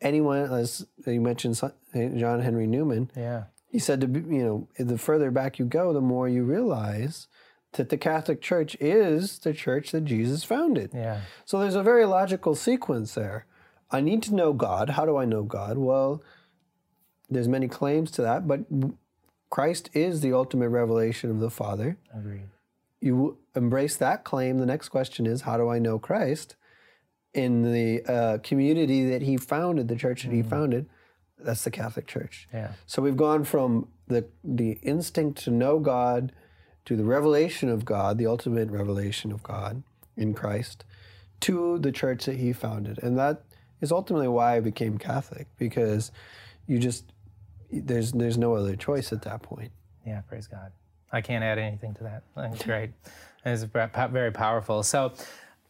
anyone, 0.00 0.52
as 0.52 0.86
you 1.06 1.20
mentioned, 1.20 1.60
John 1.94 2.40
Henry 2.40 2.66
Newman. 2.66 3.10
Yeah. 3.16 3.44
He 3.76 3.80
said 3.80 4.00
to 4.00 4.06
you 4.06 4.42
know, 4.42 4.68
the 4.78 4.96
further 4.96 5.30
back 5.30 5.58
you 5.58 5.66
go, 5.66 5.92
the 5.92 6.00
more 6.00 6.30
you 6.30 6.44
realize 6.44 7.28
that 7.72 7.90
the 7.90 7.98
Catholic 7.98 8.40
Church 8.40 8.74
is 8.80 9.38
the 9.40 9.52
church 9.52 9.90
that 9.92 10.06
Jesus 10.06 10.44
founded. 10.44 10.92
Yeah. 10.94 11.20
So 11.44 11.60
there's 11.60 11.74
a 11.74 11.82
very 11.82 12.06
logical 12.06 12.54
sequence 12.54 13.12
there. 13.16 13.44
I 13.90 14.00
need 14.00 14.22
to 14.22 14.34
know 14.34 14.54
God. 14.54 14.88
How 14.88 15.04
do 15.04 15.18
I 15.18 15.26
know 15.26 15.42
God? 15.42 15.76
Well, 15.76 16.22
there's 17.28 17.48
many 17.48 17.68
claims 17.68 18.10
to 18.12 18.22
that, 18.22 18.48
but 18.48 18.60
Christ 19.50 19.90
is 19.92 20.22
the 20.22 20.32
ultimate 20.32 20.70
revelation 20.70 21.30
of 21.30 21.40
the 21.40 21.50
Father. 21.50 21.98
Agreed. 22.18 22.48
You 23.02 23.36
embrace 23.54 23.96
that 23.98 24.24
claim. 24.24 24.56
The 24.56 24.64
next 24.64 24.88
question 24.88 25.26
is, 25.26 25.42
how 25.42 25.58
do 25.58 25.68
I 25.68 25.78
know 25.78 25.98
Christ? 25.98 26.56
In 27.34 27.74
the 27.74 28.02
uh, 28.10 28.38
community 28.38 29.04
that 29.10 29.20
he 29.20 29.36
founded, 29.36 29.88
the 29.88 29.96
church 29.96 30.22
that 30.22 30.32
he 30.32 30.42
mm. 30.42 30.48
founded, 30.48 30.88
that's 31.38 31.64
the 31.64 31.70
Catholic 31.70 32.06
Church. 32.06 32.48
Yeah. 32.52 32.72
So 32.86 33.02
we've 33.02 33.16
gone 33.16 33.44
from 33.44 33.88
the 34.08 34.26
the 34.42 34.78
instinct 34.82 35.42
to 35.44 35.50
know 35.50 35.78
God 35.78 36.32
to 36.86 36.96
the 36.96 37.04
revelation 37.04 37.68
of 37.68 37.84
God, 37.84 38.16
the 38.16 38.26
ultimate 38.26 38.70
revelation 38.70 39.32
of 39.32 39.42
God 39.42 39.82
in 40.16 40.32
Christ, 40.32 40.84
to 41.40 41.78
the 41.78 41.92
church 41.92 42.24
that 42.24 42.36
he 42.36 42.52
founded. 42.52 42.98
And 43.02 43.18
that 43.18 43.42
is 43.80 43.92
ultimately 43.92 44.28
why 44.28 44.56
I 44.56 44.60
became 44.60 44.96
Catholic, 44.96 45.48
because 45.58 46.10
you 46.66 46.78
just, 46.78 47.12
there's, 47.70 48.12
there's 48.12 48.38
no 48.38 48.54
other 48.54 48.76
choice 48.76 49.12
at 49.12 49.22
that 49.22 49.42
point. 49.42 49.72
Yeah, 50.06 50.20
praise 50.22 50.46
God. 50.46 50.72
I 51.12 51.20
can't 51.20 51.44
add 51.44 51.58
anything 51.58 51.94
to 51.94 52.04
that. 52.04 52.22
That's 52.34 52.64
great. 52.64 52.90
It's 53.48 53.62
very 53.62 54.32
powerful. 54.32 54.82
So, 54.82 55.12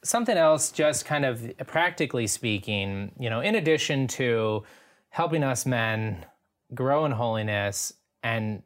something 0.03 0.39
else, 0.39 0.71
just 0.71 1.05
kind 1.05 1.27
of 1.27 1.53
practically 1.67 2.27
speaking, 2.27 3.13
you 3.19 3.29
know, 3.29 3.41
in 3.41 3.55
addition 3.55 4.07
to 4.07 4.63
helping 5.11 5.43
us 5.43 5.67
men 5.67 6.25
grow 6.75 7.05
in 7.05 7.13
holiness 7.13 7.93
and 8.23 8.63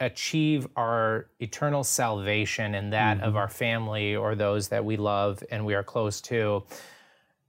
achieve 0.00 0.66
our 0.76 1.28
eternal 1.40 1.82
salvation 1.82 2.74
and 2.74 2.92
that 2.92 3.16
mm-hmm. 3.16 3.26
of 3.26 3.36
our 3.36 3.48
family 3.48 4.14
or 4.14 4.34
those 4.34 4.68
that 4.68 4.84
we 4.84 4.96
love 4.96 5.42
and 5.50 5.64
we 5.64 5.74
are 5.74 5.82
close 5.82 6.20
to. 6.20 6.62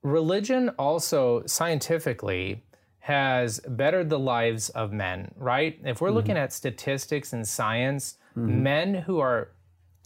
Religion 0.01 0.69
also 0.79 1.43
scientifically 1.45 2.63
has 2.99 3.59
bettered 3.61 4.09
the 4.09 4.19
lives 4.19 4.69
of 4.69 4.91
men, 4.91 5.31
right? 5.35 5.79
If 5.83 6.01
we're 6.01 6.07
mm-hmm. 6.07 6.17
looking 6.17 6.37
at 6.37 6.53
statistics 6.53 7.33
and 7.33 7.47
science, 7.47 8.17
mm-hmm. 8.37 8.63
men 8.63 8.93
who 8.95 9.19
are 9.19 9.51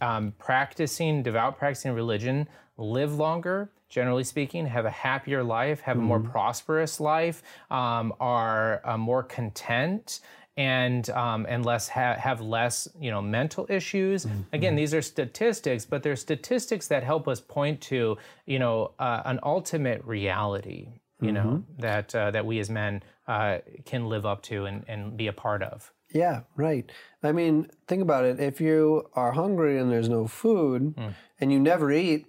um, 0.00 0.32
practicing, 0.38 1.22
devout 1.22 1.58
practicing 1.58 1.92
religion 1.92 2.48
live 2.76 3.14
longer, 3.14 3.70
generally 3.88 4.24
speaking, 4.24 4.66
have 4.66 4.84
a 4.84 4.90
happier 4.90 5.42
life, 5.42 5.80
have 5.80 5.96
mm-hmm. 5.96 6.04
a 6.04 6.08
more 6.08 6.18
mm-hmm. 6.20 6.30
prosperous 6.30 7.00
life, 7.00 7.42
um, 7.70 8.12
are 8.20 8.80
uh, 8.84 8.98
more 8.98 9.22
content, 9.22 10.20
and 10.56 11.10
um, 11.10 11.46
and 11.48 11.64
less 11.64 11.88
ha- 11.88 12.14
have 12.14 12.40
less 12.40 12.88
you 12.98 13.10
know 13.10 13.22
mental 13.22 13.66
issues. 13.68 14.24
Mm-hmm. 14.24 14.40
Again, 14.52 14.76
these 14.76 14.94
are 14.94 15.02
statistics, 15.02 15.84
but 15.84 16.02
they're 16.02 16.16
statistics 16.16 16.88
that 16.88 17.02
help 17.02 17.28
us 17.28 17.40
point 17.40 17.80
to 17.82 18.16
you 18.46 18.58
know 18.58 18.92
uh, 18.98 19.22
an 19.24 19.40
ultimate 19.42 20.04
reality. 20.04 20.88
You 21.20 21.32
mm-hmm. 21.32 21.34
know 21.34 21.64
that 21.78 22.14
uh, 22.14 22.30
that 22.32 22.44
we 22.44 22.58
as 22.58 22.70
men 22.70 23.02
uh, 23.26 23.58
can 23.84 24.08
live 24.08 24.26
up 24.26 24.42
to 24.44 24.66
and, 24.66 24.84
and 24.88 25.16
be 25.16 25.28
a 25.28 25.32
part 25.32 25.62
of. 25.62 25.92
Yeah, 26.14 26.42
right. 26.56 26.90
I 27.22 27.32
mean, 27.32 27.68
think 27.86 28.00
about 28.00 28.24
it. 28.24 28.40
If 28.40 28.60
you 28.60 29.10
are 29.14 29.32
hungry 29.32 29.78
and 29.78 29.90
there's 29.90 30.08
no 30.08 30.26
food, 30.26 30.96
mm. 30.96 31.14
and 31.40 31.52
you 31.52 31.58
never 31.58 31.92
eat, 31.92 32.26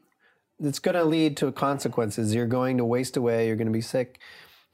it's 0.59 0.79
going 0.79 0.95
to 0.95 1.05
lead 1.05 1.37
to 1.37 1.51
consequences. 1.51 2.35
You're 2.35 2.47
going 2.47 2.77
to 2.77 2.85
waste 2.85 3.15
away. 3.15 3.47
You're 3.47 3.55
going 3.55 3.67
to 3.67 3.73
be 3.73 3.81
sick 3.81 4.19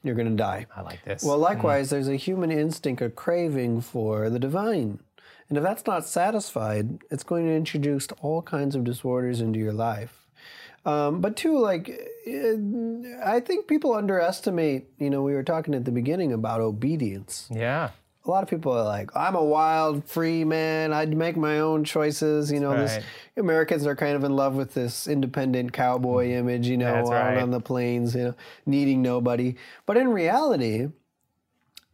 you're 0.02 0.14
going 0.14 0.28
to 0.28 0.36
die. 0.36 0.66
I 0.74 0.82
like 0.82 1.04
this. 1.04 1.22
Well, 1.22 1.38
likewise, 1.38 1.88
mm. 1.88 1.90
there's 1.90 2.08
a 2.08 2.16
human 2.16 2.50
instinct, 2.50 3.02
a 3.02 3.10
craving 3.10 3.80
for 3.82 4.30
the 4.30 4.38
divine. 4.38 5.00
And 5.48 5.58
if 5.58 5.64
that's 5.64 5.86
not 5.86 6.06
satisfied, 6.06 6.98
it's 7.10 7.24
going 7.24 7.46
to 7.46 7.52
introduce 7.52 8.08
all 8.20 8.42
kinds 8.42 8.74
of 8.74 8.84
disorders 8.84 9.40
into 9.40 9.58
your 9.58 9.72
life. 9.72 10.26
Um, 10.84 11.20
but 11.20 11.36
two, 11.36 11.58
like, 11.58 11.88
uh, 12.26 13.24
I 13.24 13.38
think 13.38 13.68
people 13.68 13.94
underestimate. 13.94 14.88
You 14.98 15.10
know, 15.10 15.22
we 15.22 15.34
were 15.34 15.44
talking 15.44 15.74
at 15.74 15.84
the 15.84 15.92
beginning 15.92 16.32
about 16.32 16.60
obedience. 16.60 17.46
Yeah. 17.50 17.90
A 18.24 18.30
lot 18.30 18.42
of 18.42 18.48
people 18.48 18.72
are 18.72 18.84
like, 18.84 19.10
"I'm 19.16 19.34
a 19.34 19.44
wild, 19.44 20.04
free 20.04 20.44
man. 20.44 20.92
I'd 20.92 21.16
make 21.16 21.36
my 21.36 21.58
own 21.58 21.84
choices." 21.84 22.52
You 22.52 22.60
know, 22.60 22.76
this. 22.76 23.04
Americans 23.36 23.86
are 23.86 23.96
kind 23.96 24.14
of 24.14 24.22
in 24.24 24.36
love 24.36 24.54
with 24.54 24.74
this 24.74 25.08
independent 25.08 25.72
cowboy 25.72 26.28
mm-hmm. 26.28 26.48
image. 26.48 26.68
You 26.68 26.76
know, 26.76 26.92
That's 26.92 27.10
out 27.10 27.34
right. 27.34 27.38
on 27.38 27.50
the 27.50 27.60
plains, 27.60 28.14
you 28.14 28.22
know, 28.22 28.34
needing 28.64 29.02
nobody. 29.02 29.56
But 29.86 29.96
in 29.96 30.08
reality, 30.08 30.88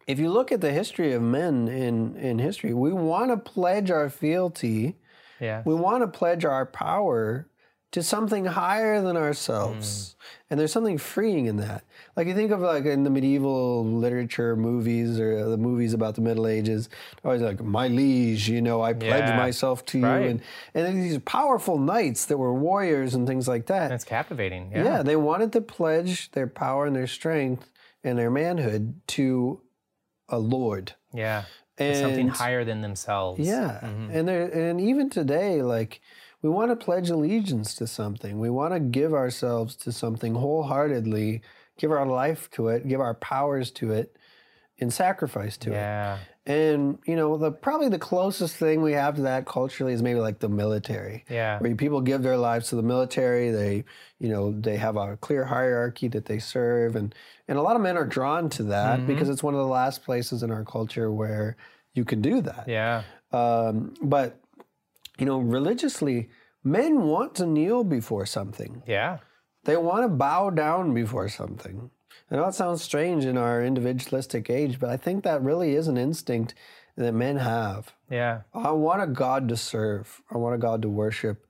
if 0.07 0.19
you 0.19 0.31
look 0.31 0.53
at 0.53 0.61
the 0.61 0.73
history 0.73 1.13
of 1.13 1.23
men 1.23 1.69
in 1.69 2.17
in 2.17 2.39
history, 2.39 2.75
we 2.75 2.93
want 2.93 3.31
to 3.31 3.37
pledge 3.37 3.91
our 3.91 4.11
fealty. 4.11 4.97
Yeah. 5.41 5.63
We 5.65 5.75
want 5.75 6.03
to 6.03 6.09
pledge 6.09 6.45
our 6.45 6.67
power 6.67 7.48
to 7.93 8.03
something 8.03 8.45
higher 8.45 9.01
than 9.01 9.17
ourselves. 9.17 9.89
Mm. 9.89 10.15
And 10.51 10.61
there's 10.61 10.73
something 10.73 10.99
freeing 10.99 11.47
in 11.47 11.57
that. 11.59 11.85
Like 12.17 12.27
you 12.27 12.35
think 12.35 12.51
of 12.51 12.61
like 12.61 12.85
in 12.85 13.03
the 13.05 13.11
medieval 13.11 13.85
literature 13.85 14.57
movies 14.57 15.19
or 15.21 15.49
the 15.49 15.57
movies 15.57 15.95
about 15.95 16.15
the 16.15 16.21
Middle 16.21 16.47
Ages, 16.47 16.89
always 17.25 17.41
like 17.43 17.63
my 17.63 17.89
liege, 17.89 18.49
you 18.49 18.61
know, 18.61 18.83
I 18.83 18.93
pledge 18.93 19.29
Yeah. 19.29 19.37
myself 19.37 19.85
to 19.87 19.99
you 19.99 20.05
Right. 20.07 20.27
and 20.31 20.41
and 20.75 20.87
then 20.87 21.01
these 21.01 21.19
powerful 21.19 21.79
knights 21.79 22.27
that 22.27 22.37
were 22.39 22.53
warriors 22.55 23.15
and 23.15 23.27
things 23.27 23.47
like 23.49 23.67
that. 23.67 23.89
That's 23.89 24.05
captivating. 24.05 24.71
yeah. 24.73 24.85
Yeah. 24.85 25.03
they 25.03 25.17
wanted 25.17 25.53
to 25.53 25.61
pledge 25.61 26.31
their 26.33 26.47
power 26.47 26.87
and 26.87 26.95
their 26.97 27.07
strength 27.07 27.71
and 28.05 28.19
their 28.19 28.31
manhood 28.31 29.01
to 29.09 29.61
a 30.29 30.39
lord. 30.39 30.95
Yeah. 31.15 31.45
And 31.79 31.97
Something 31.97 32.29
higher 32.29 32.65
than 32.65 32.81
themselves. 32.81 33.39
yeah, 33.41 33.79
and 33.85 34.27
there, 34.27 34.47
and 34.47 34.81
even 34.81 35.09
today, 35.11 35.63
like 35.63 36.01
we 36.43 36.49
want 36.49 36.71
to 36.71 36.77
pledge 36.77 37.11
allegiance 37.11 37.75
to 37.77 37.87
something. 37.87 38.39
We 38.39 38.51
want 38.51 38.75
to 38.75 38.81
give 38.81 39.13
ourselves 39.13 39.75
to 39.77 39.93
something 39.93 40.35
wholeheartedly, 40.35 41.43
give 41.79 41.91
our 41.91 42.07
life 42.07 42.51
to 42.53 42.69
it, 42.69 42.87
give 42.87 43.01
our 43.01 43.15
powers 43.15 43.71
to 43.73 43.93
it, 43.93 44.17
and 44.81 44.93
sacrifice 44.93 45.57
to 45.59 45.71
it. 45.71 45.75
Yeah. 45.75 46.19
And 46.47 46.99
you 47.05 47.15
know, 47.15 47.37
the 47.37 47.51
probably 47.51 47.91
the 47.91 47.99
closest 47.99 48.57
thing 48.57 48.81
we 48.81 48.93
have 48.93 49.17
to 49.17 49.23
that 49.23 49.45
culturally 49.45 49.93
is 49.93 50.03
maybe 50.03 50.21
like 50.21 50.39
the 50.39 50.49
military. 50.49 51.25
Yeah. 51.29 51.59
Where 51.59 51.75
people 51.75 52.01
give 52.01 52.23
their 52.23 52.39
lives 52.39 52.69
to 52.71 52.77
the 52.77 52.83
military, 52.83 53.51
they, 53.51 53.85
you 54.19 54.31
know, 54.31 54.53
they 54.59 54.77
have 54.77 54.97
a 54.97 55.17
clear 55.19 55.45
hierarchy 55.45 56.09
that 56.09 56.25
they 56.25 56.39
serve, 56.39 56.97
and 56.97 57.15
and 57.49 57.59
a 57.59 57.63
lot 57.63 57.77
of 57.77 57.83
men 57.83 57.97
are 57.99 58.07
drawn 58.07 58.49
to 58.51 58.63
that 58.65 58.99
Mm-hmm. 58.99 59.09
because 59.09 59.29
it's 59.29 59.43
one 59.43 59.55
of 59.55 59.61
the 59.61 59.67
last 59.67 60.05
places 60.05 60.43
in 60.43 60.51
our 60.51 60.65
culture 60.65 61.13
where 61.13 61.57
you 61.93 62.05
can 62.05 62.23
do 62.23 62.41
that. 62.41 62.65
Yeah. 62.67 63.03
Um, 63.33 63.95
but 64.01 64.41
you 65.19 65.27
know, 65.27 65.39
religiously, 65.39 66.29
men 66.65 67.03
want 67.03 67.35
to 67.37 67.47
kneel 67.47 67.85
before 67.85 68.27
something. 68.27 68.83
Yeah. 68.87 69.19
They 69.65 69.77
want 69.77 70.05
to 70.05 70.09
bow 70.09 70.51
down 70.51 70.95
before 70.95 71.29
something. 71.29 71.91
I 72.31 72.37
know 72.37 72.47
it 72.47 72.55
sounds 72.55 72.83
strange 72.83 73.25
in 73.25 73.37
our 73.37 73.63
individualistic 73.65 74.51
age, 74.51 74.79
but 74.79 74.91
I 74.91 74.97
think 74.97 75.25
that 75.25 75.43
really 75.43 75.75
is 75.75 75.89
an 75.89 75.97
instinct 75.97 76.55
that 76.97 77.13
men 77.13 77.37
have. 77.37 77.95
Yeah. 78.11 78.43
I 78.53 78.73
want 78.73 79.03
a 79.03 79.07
God 79.07 79.49
to 79.49 79.57
serve. 79.57 80.21
I 80.31 80.37
want 80.37 80.55
a 80.55 80.59
God 80.59 80.83
to 80.83 80.89
worship. 80.89 81.47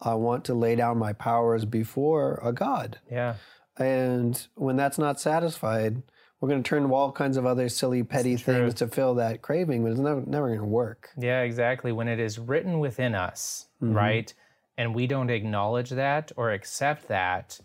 I 0.00 0.14
want 0.14 0.44
to 0.46 0.54
lay 0.54 0.76
down 0.76 0.98
my 0.98 1.12
powers 1.12 1.64
before 1.64 2.40
a 2.42 2.52
God. 2.52 2.98
Yeah. 3.10 3.36
And 3.76 4.46
when 4.54 4.76
that's 4.76 4.98
not 4.98 5.20
satisfied, 5.20 6.02
we're 6.40 6.48
going 6.48 6.62
to 6.62 6.68
turn 6.68 6.82
to 6.88 6.94
all 6.94 7.12
kinds 7.12 7.36
of 7.36 7.44
other 7.46 7.68
silly, 7.68 8.02
petty 8.02 8.36
things 8.36 8.74
to 8.74 8.88
fill 8.88 9.14
that 9.16 9.42
craving, 9.42 9.82
but 9.82 9.92
it's 9.92 10.00
never, 10.00 10.22
never 10.26 10.48
going 10.48 10.60
to 10.60 10.64
work. 10.64 11.10
Yeah, 11.18 11.42
exactly. 11.42 11.92
When 11.92 12.08
it 12.08 12.18
is 12.18 12.38
written 12.38 12.78
within 12.80 13.14
us, 13.14 13.66
Mm-hmm. 13.82 13.94
right? 13.94 14.34
And 14.76 14.94
we 14.94 15.06
don't 15.06 15.30
acknowledge 15.30 15.90
that 15.90 16.32
or 16.36 16.50
accept 16.52 17.08
that, 17.08 17.58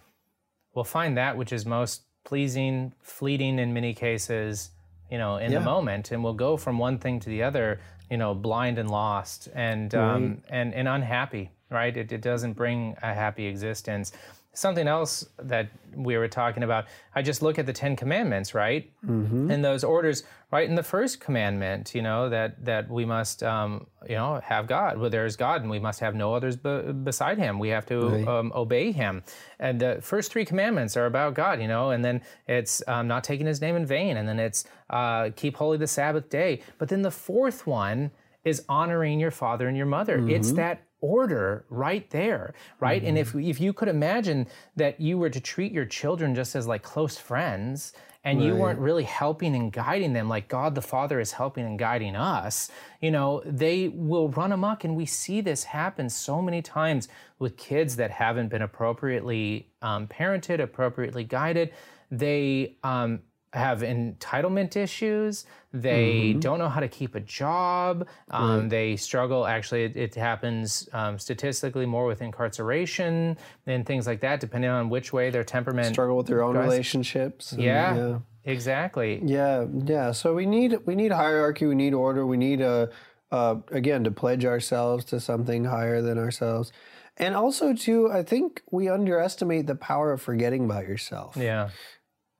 we'll 0.73 0.83
find 0.85 1.17
that 1.17 1.37
which 1.37 1.51
is 1.53 1.65
most 1.65 2.03
pleasing, 2.25 2.93
fleeting 3.01 3.59
in 3.59 3.73
many 3.73 3.93
cases, 3.93 4.71
you 5.11 5.17
know, 5.17 5.37
in 5.37 5.51
Yeah. 5.51 5.59
the 5.59 5.65
moment. 5.65 6.11
And 6.11 6.23
we'll 6.23 6.33
go 6.33 6.57
from 6.57 6.77
one 6.77 6.97
thing 6.97 7.19
to 7.21 7.29
the 7.29 7.43
other, 7.43 7.79
you 8.09 8.17
know, 8.17 8.33
blind 8.33 8.77
and 8.79 8.89
lost 8.91 9.47
and 9.53 9.93
um, 9.95 10.41
and, 10.49 10.73
and 10.73 10.87
unhappy, 10.87 11.51
right? 11.69 11.95
It, 11.95 12.11
it 12.11 12.21
doesn't 12.21 12.53
bring 12.53 12.95
a 13.01 13.13
happy 13.13 13.45
existence. 13.45 14.11
Something 14.57 14.87
else 14.87 15.27
that 15.37 15.69
we 15.95 16.17
were 16.17 16.27
talking 16.27 16.63
about, 16.63 16.85
I 17.13 17.21
just 17.21 17.41
look 17.41 17.59
at 17.59 17.65
the 17.65 17.73
Ten 17.73 17.95
Commandments, 17.95 18.53
right? 18.53 18.91
Mm-hmm. 19.05 19.51
And 19.51 19.63
those 19.63 19.83
orders, 19.83 20.23
right 20.51 20.67
in 20.67 20.75
the 20.75 20.83
first 20.83 21.19
commandment, 21.19 21.93
you 21.95 22.01
know, 22.01 22.29
that 22.29 22.63
that 22.65 22.89
we 22.89 23.05
must, 23.05 23.43
um, 23.43 23.87
you 24.07 24.15
know, 24.15 24.39
have 24.43 24.67
God. 24.67 24.97
Well, 24.97 25.09
there 25.09 25.25
is 25.25 25.35
God, 25.35 25.61
and 25.61 25.69
we 25.69 25.79
must 25.79 25.99
have 25.99 26.15
no 26.15 26.33
others 26.33 26.55
be- 26.55 26.91
beside 26.91 27.37
Him. 27.37 27.59
We 27.59 27.69
have 27.69 27.85
to 27.87 27.99
Right. 28.09 28.27
um, 28.27 28.51
obey 28.55 28.91
Him. 28.91 29.23
And 29.59 29.79
the 29.79 29.99
first 30.01 30.31
three 30.31 30.45
commandments 30.45 30.95
are 30.97 31.05
about 31.05 31.33
God, 31.33 31.61
you 31.61 31.67
know, 31.67 31.91
and 31.91 32.03
then 32.03 32.21
it's 32.47 32.81
um, 32.87 33.07
not 33.07 33.23
taking 33.23 33.45
His 33.45 33.61
name 33.61 33.75
in 33.75 33.85
vain, 33.85 34.17
and 34.17 34.27
then 34.27 34.39
it's 34.39 34.65
uh, 34.89 35.29
keep 35.35 35.55
holy 35.57 35.77
the 35.77 35.87
Sabbath 35.87 36.29
day. 36.29 36.61
But 36.77 36.89
then 36.89 37.01
the 37.01 37.11
fourth 37.11 37.65
one 37.67 38.11
is 38.43 38.63
honoring 38.69 39.19
your 39.19 39.31
father 39.31 39.67
and 39.67 39.75
your 39.75 39.87
mother. 39.87 40.19
It's 40.29 40.51
that 40.53 40.83
order 41.01 41.65
right 41.69 42.09
there, 42.09 42.53
right? 42.79 43.03
And 43.03 43.17
if 43.17 43.35
if 43.35 43.59
you 43.59 43.73
could 43.73 43.87
imagine 43.87 44.47
that 44.75 44.99
you 44.99 45.17
were 45.17 45.29
to 45.29 45.39
treat 45.39 45.71
your 45.71 45.85
children 45.85 46.35
just 46.35 46.55
as 46.55 46.67
like 46.67 46.83
close 46.83 47.17
friends 47.17 47.93
and 48.23 48.43
you 48.43 48.55
weren't 48.55 48.79
really 48.79 49.03
helping 49.03 49.55
and 49.55 49.71
guiding 49.71 50.13
them 50.13 50.27
like 50.27 50.47
God 50.47 50.73
the 50.73 50.81
Father 50.81 51.19
is 51.19 51.33
helping 51.33 51.63
and 51.63 51.77
guiding 51.77 52.15
us, 52.15 52.71
you 52.99 53.11
know, 53.11 53.43
they 53.45 53.89
will 53.89 54.29
run 54.29 54.51
amok 54.51 54.83
and 54.83 54.95
we 54.95 55.05
see 55.05 55.41
this 55.41 55.63
happen 55.63 56.09
so 56.09 56.41
many 56.41 56.63
times 56.63 57.07
with 57.37 57.55
kids 57.55 57.97
that 57.97 58.09
haven't 58.09 58.47
been 58.47 58.63
appropriately 58.63 59.69
um, 59.83 60.07
parented, 60.07 60.59
appropriately 60.59 61.23
guided. 61.23 61.71
They 62.09 62.77
um, 62.83 63.19
have 63.55 63.79
entitlement 63.81 64.75
issues. 64.75 65.45
They 65.73 66.33
don't 66.39 66.59
know 66.59 66.69
how 66.69 66.79
to 66.79 66.87
keep 66.87 67.15
a 67.15 67.19
job. 67.19 68.07
Um, 68.31 68.69
They 68.69 68.95
struggle. 68.95 69.45
Actually, 69.45 69.83
it, 69.85 69.95
it 69.97 70.15
happens 70.15 70.87
um, 70.93 71.19
statistically 71.19 71.85
more 71.85 72.05
with 72.05 72.21
incarceration 72.21 73.37
and 73.67 73.85
things 73.85 74.07
like 74.07 74.21
that, 74.21 74.39
depending 74.39 74.69
on 74.69 74.89
which 74.89 75.11
way 75.13 75.29
their 75.29 75.43
temperament. 75.43 75.87
Struggle 75.93 76.17
with 76.17 76.27
their 76.27 76.43
own 76.43 76.55
relationships. 76.57 77.51
and- 77.51 77.61
yeah, 77.61 77.95
yeah. 77.95 78.19
exactly. 78.45 79.21
Yeah, 79.23 79.65
yeah. 79.85 80.11
So 80.11 80.33
we 80.33 80.45
need 80.45 80.77
we 80.85 80.95
need 80.95 81.11
hierarchy. 81.11 81.65
We 81.65 81.75
need 81.75 81.93
order. 81.93 82.25
We 82.25 82.37
need 82.37 82.61
a 82.61 82.89
uh, 83.31 83.55
again 83.71 84.03
to 84.05 84.11
pledge 84.11 84.45
ourselves 84.45 85.03
to 85.05 85.19
something 85.19 85.65
higher 85.65 86.01
than 86.01 86.17
ourselves, 86.17 86.71
and 87.17 87.35
also 87.35 87.73
too. 87.73 88.09
I 88.11 88.23
think 88.23 88.61
we 88.71 88.87
underestimate 88.87 89.67
the 89.67 89.75
power 89.75 90.11
of 90.13 90.21
forgetting 90.21 90.65
about 90.65 90.87
yourself. 90.87 91.35
Yeah, 91.35 91.69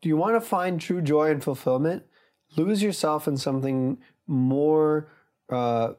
Do 0.05 0.09
you 0.09 0.17
want 0.17 0.35
to 0.35 0.41
find 0.41 0.79
true 0.79 1.01
joy 1.01 1.31
and 1.31 1.43
fulfillment? 1.43 2.03
Lose 2.55 2.83
yourself 2.83 3.27
in 3.27 3.37
something 3.37 3.97
more, 4.27 5.07
uh, 5.49 5.93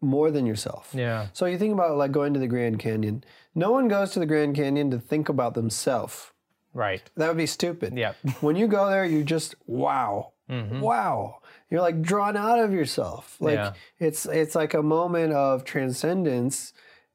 more 0.00 0.32
than 0.32 0.44
yourself. 0.44 0.90
yeah, 0.92 1.28
So 1.32 1.46
you 1.46 1.56
think 1.56 1.72
about 1.72 1.96
like 1.96 2.10
going 2.10 2.34
to 2.34 2.40
the 2.40 2.48
Grand 2.48 2.80
Canyon. 2.80 3.22
No 3.54 3.70
one 3.70 3.86
goes 3.86 4.10
to 4.14 4.18
the 4.18 4.26
Grand 4.26 4.56
Canyon 4.56 4.90
to 4.90 4.98
think 4.98 5.28
about 5.28 5.54
themselves. 5.54 6.32
right. 6.74 7.00
That 7.16 7.28
would 7.28 7.36
be 7.36 7.46
stupid. 7.46 7.96
Yeah, 7.96 8.14
When 8.40 8.56
you 8.56 8.66
go 8.66 8.90
there, 8.90 9.04
you 9.04 9.22
just 9.22 9.54
wow, 9.68 10.32
wow. 10.48 11.38
You're 11.70 11.80
like 11.80 12.02
drawn 12.02 12.36
out 12.36 12.58
of 12.58 12.72
yourself. 12.72 13.36
Like 13.40 13.54
Yeah. 13.54 13.72
it's 14.00 14.26
it's 14.26 14.56
like 14.56 14.74
a 14.74 14.82
moment 14.82 15.32
of 15.32 15.62
transcendence 15.62 16.72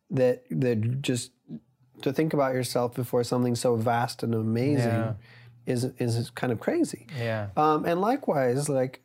that 0.09 0.43
that 0.51 1.01
just 1.01 1.31
to 2.01 2.13
think 2.13 2.33
about 2.33 2.53
yourself 2.53 2.93
before 2.95 3.23
something 3.25 3.55
so 3.55 3.75
vast 3.75 4.23
and 4.23 4.33
amazing 4.33 4.89
Yeah. 4.89 5.13
Is 5.65 5.85
is 5.99 6.29
kind 6.31 6.51
of 6.53 6.59
crazy. 6.59 7.07
yeah, 7.17 7.47
Um, 7.55 7.85
and 7.85 8.01
likewise, 8.01 8.69
like 8.69 9.01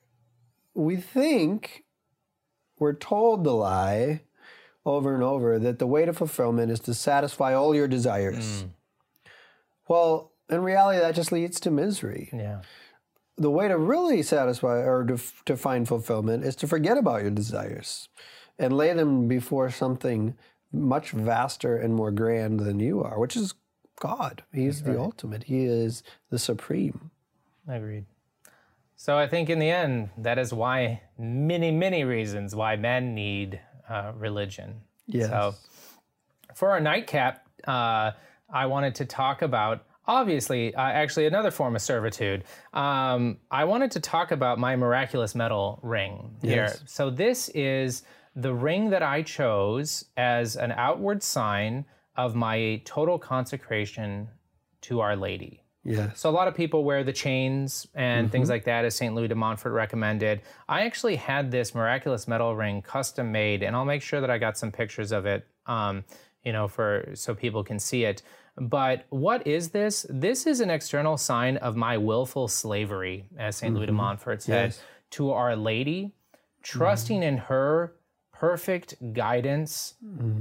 we 0.74 0.96
think 0.96 1.84
we're 2.78 2.94
told 2.94 3.44
the 3.44 3.52
lie 3.52 4.22
over 4.86 5.14
and 5.14 5.22
over 5.22 5.58
that 5.58 5.78
the 5.78 5.86
way 5.86 6.04
to 6.04 6.12
fulfillment 6.12 6.70
is 6.70 6.80
to 6.80 6.94
satisfy 6.94 7.52
all 7.54 7.74
your 7.74 7.88
desires. 7.88 8.64
Well, 9.88 10.32
in 10.48 10.62
reality, 10.62 10.98
that 11.00 11.14
just 11.14 11.32
leads 11.32 11.60
to 11.60 11.70
misery. 11.70 12.28
yeah, 12.32 12.60
The 13.36 13.50
way 13.50 13.68
to 13.68 13.76
really 13.78 14.22
satisfy 14.22 14.78
or 14.82 15.04
to, 15.04 15.18
to 15.46 15.56
find 15.56 15.86
fulfillment 15.88 16.44
is 16.44 16.56
to 16.56 16.66
forget 16.66 16.96
about 16.98 17.22
your 17.22 17.30
desires 17.30 18.08
and 18.58 18.76
lay 18.76 18.92
them 18.92 19.28
before 19.28 19.70
something 19.70 20.34
much 20.72 21.10
vaster 21.10 21.76
and 21.76 21.94
more 21.94 22.10
grand 22.10 22.60
than 22.60 22.80
you 22.80 23.02
are, 23.02 23.18
which 23.18 23.36
is 23.36 23.54
God. 24.00 24.42
He's 24.52 24.82
the 24.82 24.98
ultimate, 24.98 25.44
He 25.44 25.64
is 25.64 26.02
the 26.30 26.38
supreme. 26.38 27.10
agreed. 27.66 28.06
So 28.96 29.16
I 29.16 29.28
think 29.28 29.48
in 29.48 29.58
the 29.58 29.70
end, 29.70 30.10
that 30.18 30.38
is 30.38 30.52
why 30.52 31.02
many, 31.18 31.70
many 31.70 32.02
reasons 32.02 32.54
why 32.54 32.74
men 32.76 33.14
need 33.14 33.60
uh, 33.88 34.12
religion. 34.16 34.80
Yes. 35.06 35.28
So 35.28 35.54
for 36.54 36.70
our 36.70 36.80
nightcap, 36.80 37.46
uh, 37.66 38.12
I 38.52 38.66
wanted 38.66 38.96
to 38.96 39.04
talk 39.04 39.42
about 39.42 39.84
obviously, 40.08 40.74
uh, 40.74 40.80
actually, 40.80 41.26
another 41.26 41.50
form 41.50 41.76
of 41.76 41.82
servitude. 41.82 42.42
Um, 42.72 43.36
I 43.50 43.64
wanted 43.64 43.90
to 43.92 44.00
talk 44.00 44.32
about 44.32 44.58
my 44.58 44.74
miraculous 44.74 45.34
medal 45.34 45.78
ring 45.82 46.36
here. 46.42 46.64
Yes. 46.64 46.82
So 46.86 47.10
this 47.10 47.50
is 47.50 48.02
the 48.34 48.54
ring 48.54 48.90
that 48.90 49.02
I 49.02 49.22
chose 49.22 50.06
as 50.16 50.56
an 50.56 50.72
outward 50.72 51.22
sign 51.22 51.84
of 52.18 52.34
my 52.34 52.82
total 52.84 53.18
consecration 53.18 54.28
to 54.82 55.00
Our 55.00 55.16
Lady. 55.16 55.62
Yes. 55.84 56.20
So 56.20 56.28
a 56.28 56.32
lot 56.32 56.48
of 56.48 56.54
people 56.54 56.84
wear 56.84 57.04
the 57.04 57.12
chains 57.12 57.86
and 57.94 58.30
things 58.30 58.46
mm-hmm. 58.46 58.54
like 58.54 58.64
that, 58.64 58.84
as 58.84 58.96
St. 58.96 59.14
Louis 59.14 59.28
de 59.28 59.34
Montfort 59.34 59.72
recommended. 59.72 60.42
I 60.68 60.82
actually 60.82 61.16
had 61.16 61.50
this 61.50 61.74
miraculous 61.74 62.26
medal 62.28 62.54
ring 62.56 62.82
custom 62.82 63.32
made, 63.32 63.62
and 63.62 63.74
I'll 63.74 63.84
make 63.84 64.02
sure 64.02 64.20
that 64.20 64.30
I 64.30 64.36
got 64.36 64.58
some 64.58 64.72
pictures 64.72 65.12
of 65.12 65.24
it, 65.24 65.46
um, 65.66 66.04
you 66.42 66.52
know, 66.52 66.66
for 66.66 67.08
so 67.14 67.34
people 67.34 67.62
can 67.62 67.78
see 67.78 68.04
it. 68.04 68.22
But 68.56 69.06
what 69.10 69.46
is 69.46 69.68
this? 69.68 70.04
This 70.10 70.46
is 70.46 70.58
an 70.60 70.68
external 70.68 71.16
sign 71.16 71.56
of 71.58 71.76
my 71.76 71.96
willful 71.96 72.48
slavery, 72.48 73.26
as 73.38 73.56
saint 73.56 73.74
Louis 73.74 73.86
de 73.86 73.92
mm-hmm. 73.92 73.98
Montfort 73.98 74.42
said, 74.42 74.70
Yes. 74.70 74.82
to 75.10 75.30
Our 75.30 75.54
Lady, 75.54 76.12
trusting 76.62 77.20
mm-hmm. 77.20 77.28
in 77.28 77.36
her 77.38 77.94
perfect 78.32 78.96
guidance 79.14 79.94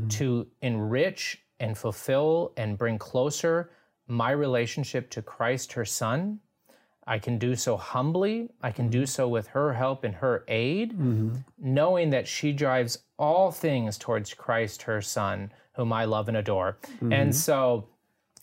to 0.10 0.48
enrich 0.62 1.44
and 1.60 1.78
fulfill 1.78 2.54
and 2.58 2.78
bring 2.78 2.98
closer 2.98 3.72
my 4.08 4.32
relationship 4.32 5.10
to 5.12 5.22
Christ, 5.22 5.74
her 5.74 5.86
Son. 5.86 6.40
I 7.06 7.20
can 7.20 7.38
do 7.38 7.56
so 7.56 7.78
humbly. 7.78 8.50
I 8.62 8.72
can 8.72 8.90
do 8.90 9.06
so 9.06 9.28
with 9.28 9.48
her 9.48 9.74
help 9.74 10.04
and 10.04 10.16
her 10.16 10.44
aid, 10.48 10.92
mm-hmm. 10.92 11.36
knowing 11.58 12.10
that 12.10 12.28
she 12.28 12.52
drives 12.52 13.00
all 13.18 13.52
things 13.52 13.98
towards 13.98 14.34
Christ, 14.34 14.84
her 14.84 15.02
Son, 15.02 15.52
whom 15.74 15.94
I 15.94 16.06
love 16.06 16.28
and 16.28 16.38
adore. 16.38 16.78
And 17.00 17.12
mm-hmm. 17.12 17.32
so 17.32 17.88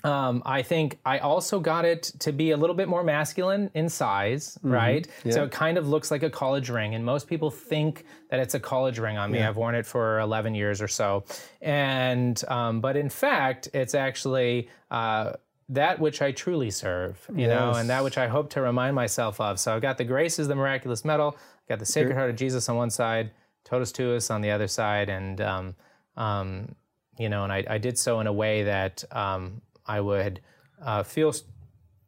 um, 0.05 0.43
I 0.45 0.63
think 0.63 0.99
I 1.05 1.19
also 1.19 1.59
got 1.59 1.85
it 1.87 2.13
to 2.21 2.31
be 2.31 2.51
a 2.51 2.57
little 2.57 2.77
bit 2.77 2.89
more 2.89 3.03
masculine 3.03 3.71
in 3.75 3.89
size, 3.89 4.59
right? 4.63 5.09
So 5.33 5.45
it 5.45 5.51
kind 5.51 5.79
of 5.79 5.89
looks 5.89 6.11
like 6.11 6.23
a 6.23 6.31
college 6.31 6.69
ring, 6.69 6.95
and 6.95 7.05
most 7.05 7.27
people 7.27 7.51
think 7.51 8.05
that 8.31 8.39
it's 8.39 8.55
a 8.55 8.61
college 8.61 8.99
ring 8.99 9.17
on 9.17 9.31
me. 9.33 9.39
I've 9.49 9.57
worn 9.57 9.75
it 9.75 9.87
for 9.87 10.21
11 10.21 10.55
years 10.55 10.83
or 10.83 10.89
so, 10.89 11.25
and 11.63 12.41
um, 12.49 12.81
but 12.81 12.97
in 12.97 13.09
fact, 13.09 13.69
it's 13.75 13.95
actually. 13.95 14.69
Uh, 14.91 15.33
that 15.71 15.99
which 15.99 16.21
I 16.21 16.31
truly 16.31 16.71
serve, 16.71 17.27
you 17.35 17.47
know, 17.47 17.71
and 17.79 17.89
that 17.89 18.05
which 18.05 18.19
I 18.19 18.29
hope 18.29 18.51
to 18.51 18.61
remind 18.61 18.95
myself 18.95 19.41
of. 19.41 19.59
So 19.59 19.75
I've 19.75 19.81
got 19.81 19.97
the 19.97 20.05
graces, 20.05 20.47
the 20.47 20.55
miraculous 20.55 21.07
medal, 21.07 21.39
got 21.71 21.79
the 21.79 21.87
Sacred 21.87 22.15
Heart 22.15 22.29
of 22.29 22.37
Jesus 22.37 22.69
on 22.69 22.77
one 22.77 22.91
side, 22.91 23.31
Totus 23.65 23.91
Tuus 23.91 24.31
on 24.31 24.43
the 24.43 24.51
other 24.51 24.69
side, 24.69 25.09
and 25.09 25.41
um, 25.41 25.75
um, 26.19 26.75
you 27.19 27.31
know, 27.31 27.45
and 27.45 27.53
I, 27.53 27.65
I 27.67 27.79
did 27.79 27.99
so 27.99 28.21
in 28.21 28.27
a 28.27 28.33
way 28.33 28.65
that 28.65 29.05
um, 29.11 29.63
I 29.87 30.01
would 30.01 30.41
uh, 30.83 31.03
feel 31.03 31.33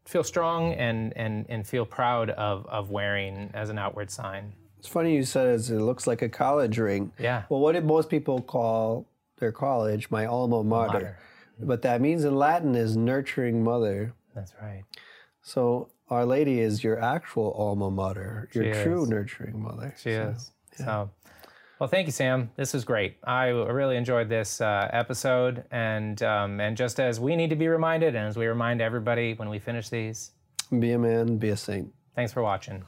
feel 0.04 0.24
strong 0.24 0.72
and 0.74 1.12
and 1.16 1.46
and 1.48 1.66
feel 1.66 1.84
proud 1.86 2.30
of 2.30 2.66
of 2.66 2.90
wearing 2.90 3.50
as 3.54 3.70
an 3.70 3.78
outward 3.78 4.10
sign. 4.10 4.52
It's 4.78 4.88
funny 4.88 5.14
you 5.14 5.24
said 5.24 5.48
it, 5.48 5.68
it 5.70 5.80
looks 5.80 6.06
like 6.06 6.22
a 6.22 6.28
college 6.28 6.78
ring. 6.78 7.12
Yeah. 7.18 7.44
Well, 7.48 7.60
what 7.60 7.72
did 7.72 7.84
most 7.84 8.08
people 8.08 8.40
call 8.40 9.06
their 9.38 9.52
college? 9.52 10.10
My 10.10 10.26
alma 10.26 10.62
mater. 10.62 10.92
Mater. 10.92 11.18
But 11.58 11.82
that 11.82 12.00
means 12.00 12.24
in 12.24 12.36
Latin 12.36 12.74
is 12.74 12.96
nurturing 12.96 13.64
mother. 13.64 14.12
That's 14.34 14.52
right. 14.60 14.84
So 15.42 15.88
Our 16.10 16.26
Lady 16.26 16.60
is 16.60 16.84
your 16.84 17.00
actual 17.02 17.52
alma 17.52 17.90
mater, 17.90 18.48
your 18.52 18.74
She 18.74 18.82
true 18.82 19.02
is. 19.04 19.08
nurturing 19.08 19.60
mother. 19.62 19.94
She 19.98 20.10
is. 20.10 20.52
So, 20.76 21.10
well, 21.78 21.88
thank 21.88 22.06
you, 22.06 22.12
Sam. 22.12 22.50
This 22.56 22.72
was 22.72 22.84
great. 22.84 23.16
I 23.24 23.48
really 23.48 23.96
enjoyed 23.96 24.28
this 24.28 24.60
uh, 24.60 24.88
episode, 24.92 25.64
and 25.70 26.22
um, 26.22 26.60
and 26.60 26.76
just 26.76 26.98
as 27.00 27.20
we 27.20 27.36
need 27.36 27.50
to 27.50 27.56
be 27.56 27.68
reminded, 27.68 28.14
and 28.14 28.26
as 28.26 28.36
we 28.36 28.46
remind 28.46 28.80
everybody 28.80 29.34
when 29.34 29.48
we 29.48 29.58
finish 29.58 29.88
these, 29.88 30.32
Be 30.78 30.92
a 30.92 30.98
man, 30.98 31.36
be 31.38 31.50
a 31.50 31.56
saint. 31.56 31.92
thanks 32.14 32.32
for 32.32 32.42
watching. 32.42 32.82